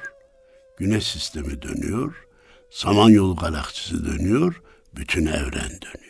güneş 0.77 1.07
sistemi 1.07 1.63
dönüyor, 1.63 2.29
Samanyolu 2.71 3.37
galaksisi 3.37 4.07
dönüyor, 4.07 4.63
bütün 4.97 5.27
evren 5.27 5.71
dönüyor. 5.71 6.09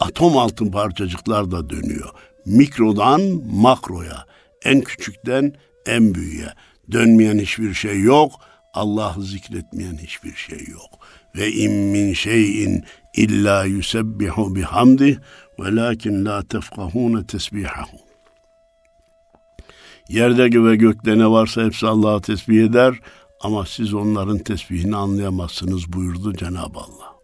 Atom 0.00 0.38
altın 0.38 0.70
parçacıklar 0.70 1.50
da 1.50 1.70
dönüyor. 1.70 2.10
Mikrodan 2.46 3.20
makroya, 3.52 4.24
en 4.64 4.80
küçükten 4.80 5.52
en 5.86 6.14
büyüğe. 6.14 6.48
Dönmeyen 6.92 7.38
hiçbir 7.38 7.74
şey 7.74 8.00
yok, 8.00 8.32
Allah'ı 8.74 9.22
zikretmeyen 9.22 9.96
hiçbir 9.96 10.34
şey 10.34 10.66
yok. 10.72 10.90
Ve 11.36 11.52
in 11.52 11.72
min 11.72 12.12
şeyin 12.12 12.84
illa 13.16 13.64
yusebbihu 13.64 14.54
bihamdi 14.56 15.20
velakin 15.58 16.24
la 16.24 16.42
tefkahune 16.42 17.26
tesbihahu. 17.26 17.96
Yerde 20.08 20.64
ve 20.64 20.76
gökte 20.76 21.18
ne 21.18 21.30
varsa 21.30 21.64
hepsi 21.64 21.86
Allah'a 21.86 22.20
tesbih 22.20 22.64
eder 22.64 22.94
ama 23.40 23.66
siz 23.66 23.94
onların 23.94 24.38
tesbihini 24.38 24.96
anlayamazsınız 24.96 25.92
buyurdu 25.92 26.36
Cenab-ı 26.36 26.78
Allah. 26.78 27.14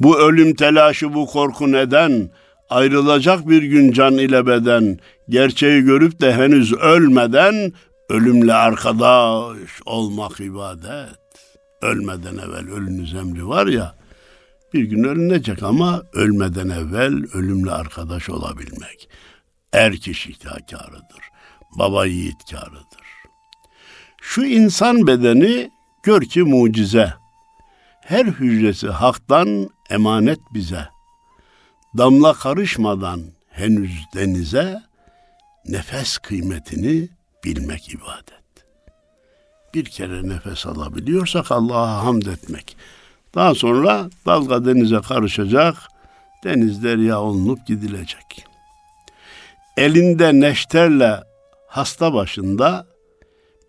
Bu 0.00 0.18
ölüm 0.18 0.54
telaşı, 0.54 1.14
bu 1.14 1.26
korku 1.26 1.72
neden? 1.72 2.30
Ayrılacak 2.70 3.48
bir 3.48 3.62
gün 3.62 3.92
can 3.92 4.18
ile 4.18 4.46
beden, 4.46 4.98
gerçeği 5.28 5.82
görüp 5.82 6.20
de 6.20 6.34
henüz 6.34 6.72
ölmeden 6.72 7.72
ölümle 8.08 8.54
arkadaş 8.54 9.70
olmak 9.86 10.40
ibadet. 10.40 11.18
Ölmeden 11.82 12.34
evvel 12.36 12.70
ölünüz 12.70 13.14
emri 13.14 13.48
var 13.48 13.66
ya, 13.66 13.94
bir 14.74 14.84
gün 14.84 15.04
ölünecek 15.04 15.62
ama 15.62 16.02
ölmeden 16.12 16.68
evvel 16.68 17.24
ölümle 17.34 17.70
arkadaş 17.70 18.30
olabilmek. 18.30 19.08
Er 19.72 19.96
kişi 19.96 20.38
karıdır, 20.38 21.22
baba 21.78 22.06
yiğit 22.06 22.50
karıdır. 22.50 23.08
Şu 24.22 24.44
insan 24.44 25.06
bedeni 25.06 25.70
gör 26.02 26.22
ki 26.22 26.42
mucize. 26.42 27.14
Her 28.00 28.26
hücresi 28.26 28.88
haktan 28.88 29.70
emanet 29.90 30.40
bize. 30.54 30.97
Damla 31.98 32.32
karışmadan 32.32 33.20
henüz 33.50 33.90
denize 34.14 34.82
nefes 35.68 36.18
kıymetini 36.18 37.08
bilmek 37.44 37.88
ibadet. 37.88 38.64
Bir 39.74 39.84
kere 39.84 40.28
nefes 40.28 40.66
alabiliyorsak 40.66 41.52
Allah'a 41.52 42.04
hamd 42.04 42.22
etmek. 42.22 42.76
Daha 43.34 43.54
sonra 43.54 44.10
dalga 44.26 44.64
denize 44.64 45.00
karışacak, 45.00 45.76
deniz 46.44 46.82
derya 46.84 47.20
olunup 47.20 47.66
gidilecek. 47.66 48.44
Elinde 49.76 50.40
neşterle 50.40 51.20
hasta 51.66 52.14
başında 52.14 52.86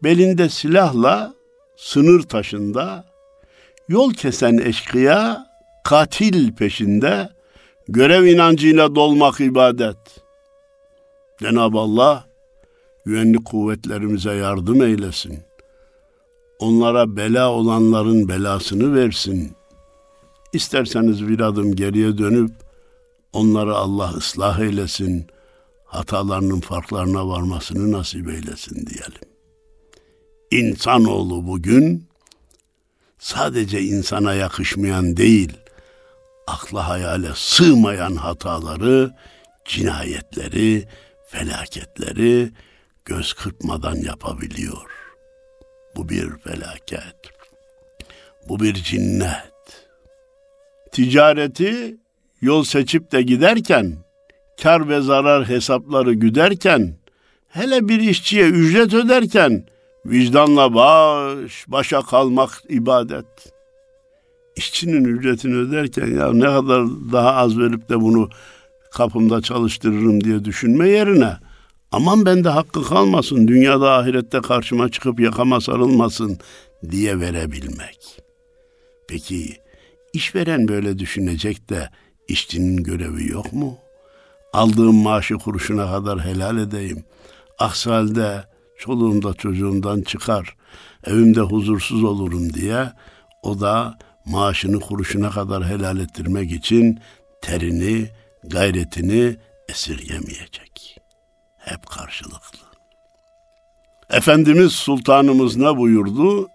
belinde 0.04 0.50
silahla 0.50 1.34
sınır 1.78 2.22
taşında 2.22 3.06
yol 3.88 4.14
kesen 4.14 4.58
eşkıya 4.58 5.48
katil 5.84 6.54
peşinde 6.54 7.39
görev 7.92 8.26
inancıyla 8.26 8.96
dolmak 8.96 9.40
ibadet. 9.40 9.98
Cenab-ı 11.40 11.78
Allah 11.78 12.26
güvenlik 13.06 13.46
kuvvetlerimize 13.46 14.34
yardım 14.34 14.82
eylesin. 14.82 15.40
Onlara 16.60 17.16
bela 17.16 17.52
olanların 17.52 18.30
belasını 18.30 18.96
versin. 18.96 19.52
İsterseniz 20.54 21.28
bir 21.28 21.40
adım 21.40 21.76
geriye 21.76 22.18
dönüp 22.18 22.52
onları 23.34 23.76
Allah 23.76 24.10
ıslah 24.10 24.60
eylesin. 24.60 25.28
Hatalarının 25.86 26.60
farklarına 26.60 27.28
varmasını 27.28 27.92
nasip 27.92 28.30
eylesin 28.30 28.88
diyelim. 28.88 29.30
İnsanoğlu 30.52 31.48
bugün 31.48 32.04
sadece 33.20 33.82
insana 33.82 34.34
yakışmayan 34.34 35.18
değil, 35.18 35.58
akla 36.50 36.88
hayale 36.90 37.30
sığmayan 37.36 38.16
hataları, 38.16 39.16
cinayetleri, 39.66 40.88
felaketleri 41.28 42.52
göz 43.06 43.34
kırpmadan 43.34 43.96
yapabiliyor. 43.96 44.92
Bu 45.96 46.10
bir 46.10 46.30
felaket. 46.38 47.16
Bu 48.50 48.60
bir 48.60 48.74
cinnet. 48.74 49.88
Ticareti 50.92 51.98
yol 52.42 52.64
seçip 52.64 53.12
de 53.12 53.22
giderken, 53.22 53.96
kar 54.62 54.90
ve 54.90 55.02
zarar 55.02 55.48
hesapları 55.48 56.14
güderken, 56.14 56.96
hele 57.50 57.88
bir 57.90 58.00
işçiye 58.00 58.46
ücret 58.46 58.94
öderken, 58.94 59.66
vicdanla 60.06 60.74
baş 60.74 61.66
başa 61.68 62.02
kalmak 62.02 62.64
ibadet. 62.70 63.59
İşçinin 64.60 65.06
ücretini 65.06 65.56
öderken 65.56 66.08
ya 66.08 66.34
ne 66.34 66.46
kadar 66.46 66.86
daha 67.12 67.36
az 67.36 67.58
verip 67.58 67.90
de 67.90 68.02
bunu 68.02 68.30
kapımda 68.92 69.42
çalıştırırım 69.42 70.24
diye 70.24 70.46
düşünme 70.46 70.90
yerine 70.90 71.38
aman 71.92 72.26
bende 72.26 72.50
hakkı 72.50 72.84
kalmasın, 72.84 73.48
dünyada 73.48 73.94
ahirette 73.94 74.42
karşıma 74.42 74.90
çıkıp 74.90 75.20
yakama 75.20 75.62
sarılmasın 75.62 76.38
diye 76.92 77.20
verebilmek. 77.20 78.22
Peki 79.08 79.58
işveren 80.14 80.68
böyle 80.68 81.00
düşünecek 81.00 81.70
de 81.70 81.90
işçinin 82.28 82.84
görevi 82.84 83.28
yok 83.28 83.54
mu? 83.54 83.78
Aldığım 84.54 84.96
maaşı 84.96 85.36
kuruşuna 85.36 85.92
kadar 85.92 86.26
helal 86.26 86.58
edeyim. 86.58 87.04
Aksi 87.60 87.90
halde 87.90 88.44
çoluğumda 88.78 89.34
çocuğumdan 89.34 90.02
çıkar, 90.02 90.56
evimde 91.04 91.42
huzursuz 91.42 92.04
olurum 92.04 92.54
diye 92.54 92.92
o 93.44 93.60
da 93.60 93.98
maaşını 94.30 94.80
kuruşuna 94.80 95.30
kadar 95.30 95.66
helal 95.66 96.00
ettirmek 96.00 96.52
için 96.52 97.00
terini, 97.42 98.10
gayretini 98.44 99.36
esirgemeyecek. 99.70 100.98
Hep 101.58 101.86
karşılıklı. 101.86 102.60
Efendimiz 104.10 104.72
Sultanımız 104.72 105.58
ne 105.58 105.78
buyurdu? 105.78 106.48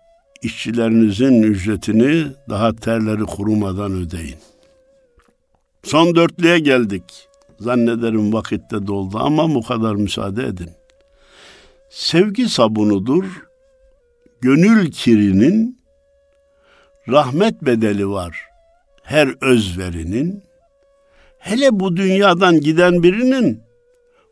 İşçilerinizin 0.42 1.42
ücretini 1.42 2.26
daha 2.48 2.76
terleri 2.76 3.22
kurumadan 3.22 3.92
ödeyin. 3.92 4.38
Son 5.82 6.14
dörtlüğe 6.14 6.58
geldik. 6.58 7.28
Zannederim 7.60 8.32
vakitte 8.32 8.86
doldu 8.86 9.18
ama 9.18 9.54
bu 9.54 9.62
kadar 9.62 9.94
müsaade 9.94 10.46
edin. 10.46 10.70
Sevgi 11.90 12.48
sabunudur. 12.48 13.24
Gönül 14.40 14.90
kirinin 14.90 15.83
rahmet 17.08 17.62
bedeli 17.62 18.08
var. 18.08 18.40
Her 19.02 19.34
özverinin 19.40 20.42
hele 21.38 21.80
bu 21.80 21.96
dünyadan 21.96 22.60
giden 22.60 23.02
birinin 23.02 23.62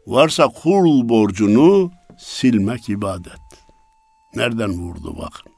varsa 0.07 0.49
kul 0.49 1.09
borcunu 1.09 1.91
silmek 2.19 2.89
ibadet. 2.89 3.41
Nereden 4.35 4.71
vurdu 4.71 5.17
bakın. 5.19 5.53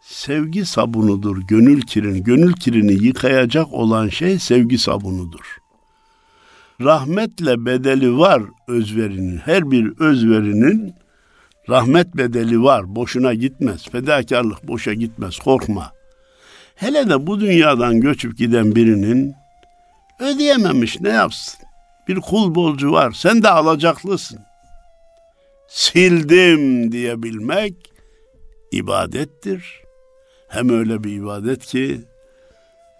Sevgi 0.00 0.64
sabunudur 0.64 1.42
gönül 1.48 1.80
kirini. 1.80 2.22
Gönül 2.22 2.52
kirini 2.52 2.92
yıkayacak 2.92 3.72
olan 3.72 4.08
şey 4.08 4.38
sevgi 4.38 4.78
sabunudur. 4.78 5.58
Rahmetle 6.80 7.66
bedeli 7.66 8.18
var 8.18 8.42
özverinin. 8.68 9.38
Her 9.38 9.70
bir 9.70 9.98
özverinin 9.98 10.94
rahmet 11.68 12.16
bedeli 12.16 12.62
var. 12.62 12.96
Boşuna 12.96 13.34
gitmez. 13.34 13.88
Fedakarlık 13.88 14.68
boşa 14.68 14.94
gitmez. 14.94 15.38
Korkma. 15.38 15.92
Hele 16.74 17.08
de 17.08 17.26
bu 17.26 17.40
dünyadan 17.40 18.00
göçüp 18.00 18.38
giden 18.38 18.74
birinin 18.74 19.34
ödeyememiş 20.20 21.00
ne 21.00 21.08
yapsın? 21.08 21.60
Bir 22.08 22.20
kul 22.20 22.54
borcu 22.54 22.92
var. 22.92 23.12
Sen 23.12 23.42
de 23.42 23.48
alacaklısın. 23.48 24.38
Sildim 25.68 26.92
diyebilmek 26.92 27.92
ibadettir. 28.72 29.82
Hem 30.48 30.70
öyle 30.70 31.04
bir 31.04 31.12
ibadet 31.12 31.66
ki 31.66 32.00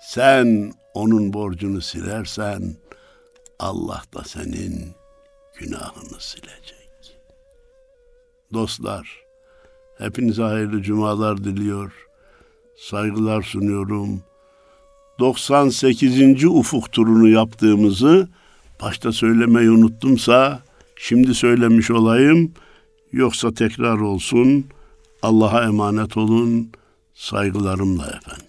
sen 0.01 0.73
onun 0.95 1.33
borcunu 1.33 1.81
silersen 1.81 2.77
Allah 3.59 4.03
da 4.15 4.25
senin 4.25 4.95
günahını 5.59 6.21
silecek. 6.21 6.78
Dostlar, 8.53 9.23
hepinize 9.99 10.43
hayırlı 10.43 10.83
cumalar 10.83 11.45
diliyor. 11.45 11.93
Saygılar 12.77 13.43
sunuyorum. 13.43 14.23
98. 15.19 16.45
ufuk 16.45 16.93
turunu 16.93 17.29
yaptığımızı 17.29 18.29
başta 18.83 19.13
söylemeyi 19.13 19.71
unuttumsa 19.71 20.63
şimdi 20.97 21.35
söylemiş 21.35 21.91
olayım. 21.91 22.53
Yoksa 23.13 23.55
tekrar 23.55 23.99
olsun. 23.99 24.67
Allah'a 25.23 25.65
emanet 25.65 26.17
olun. 26.17 26.71
Saygılarımla 27.15 28.07
efendim. 28.07 28.48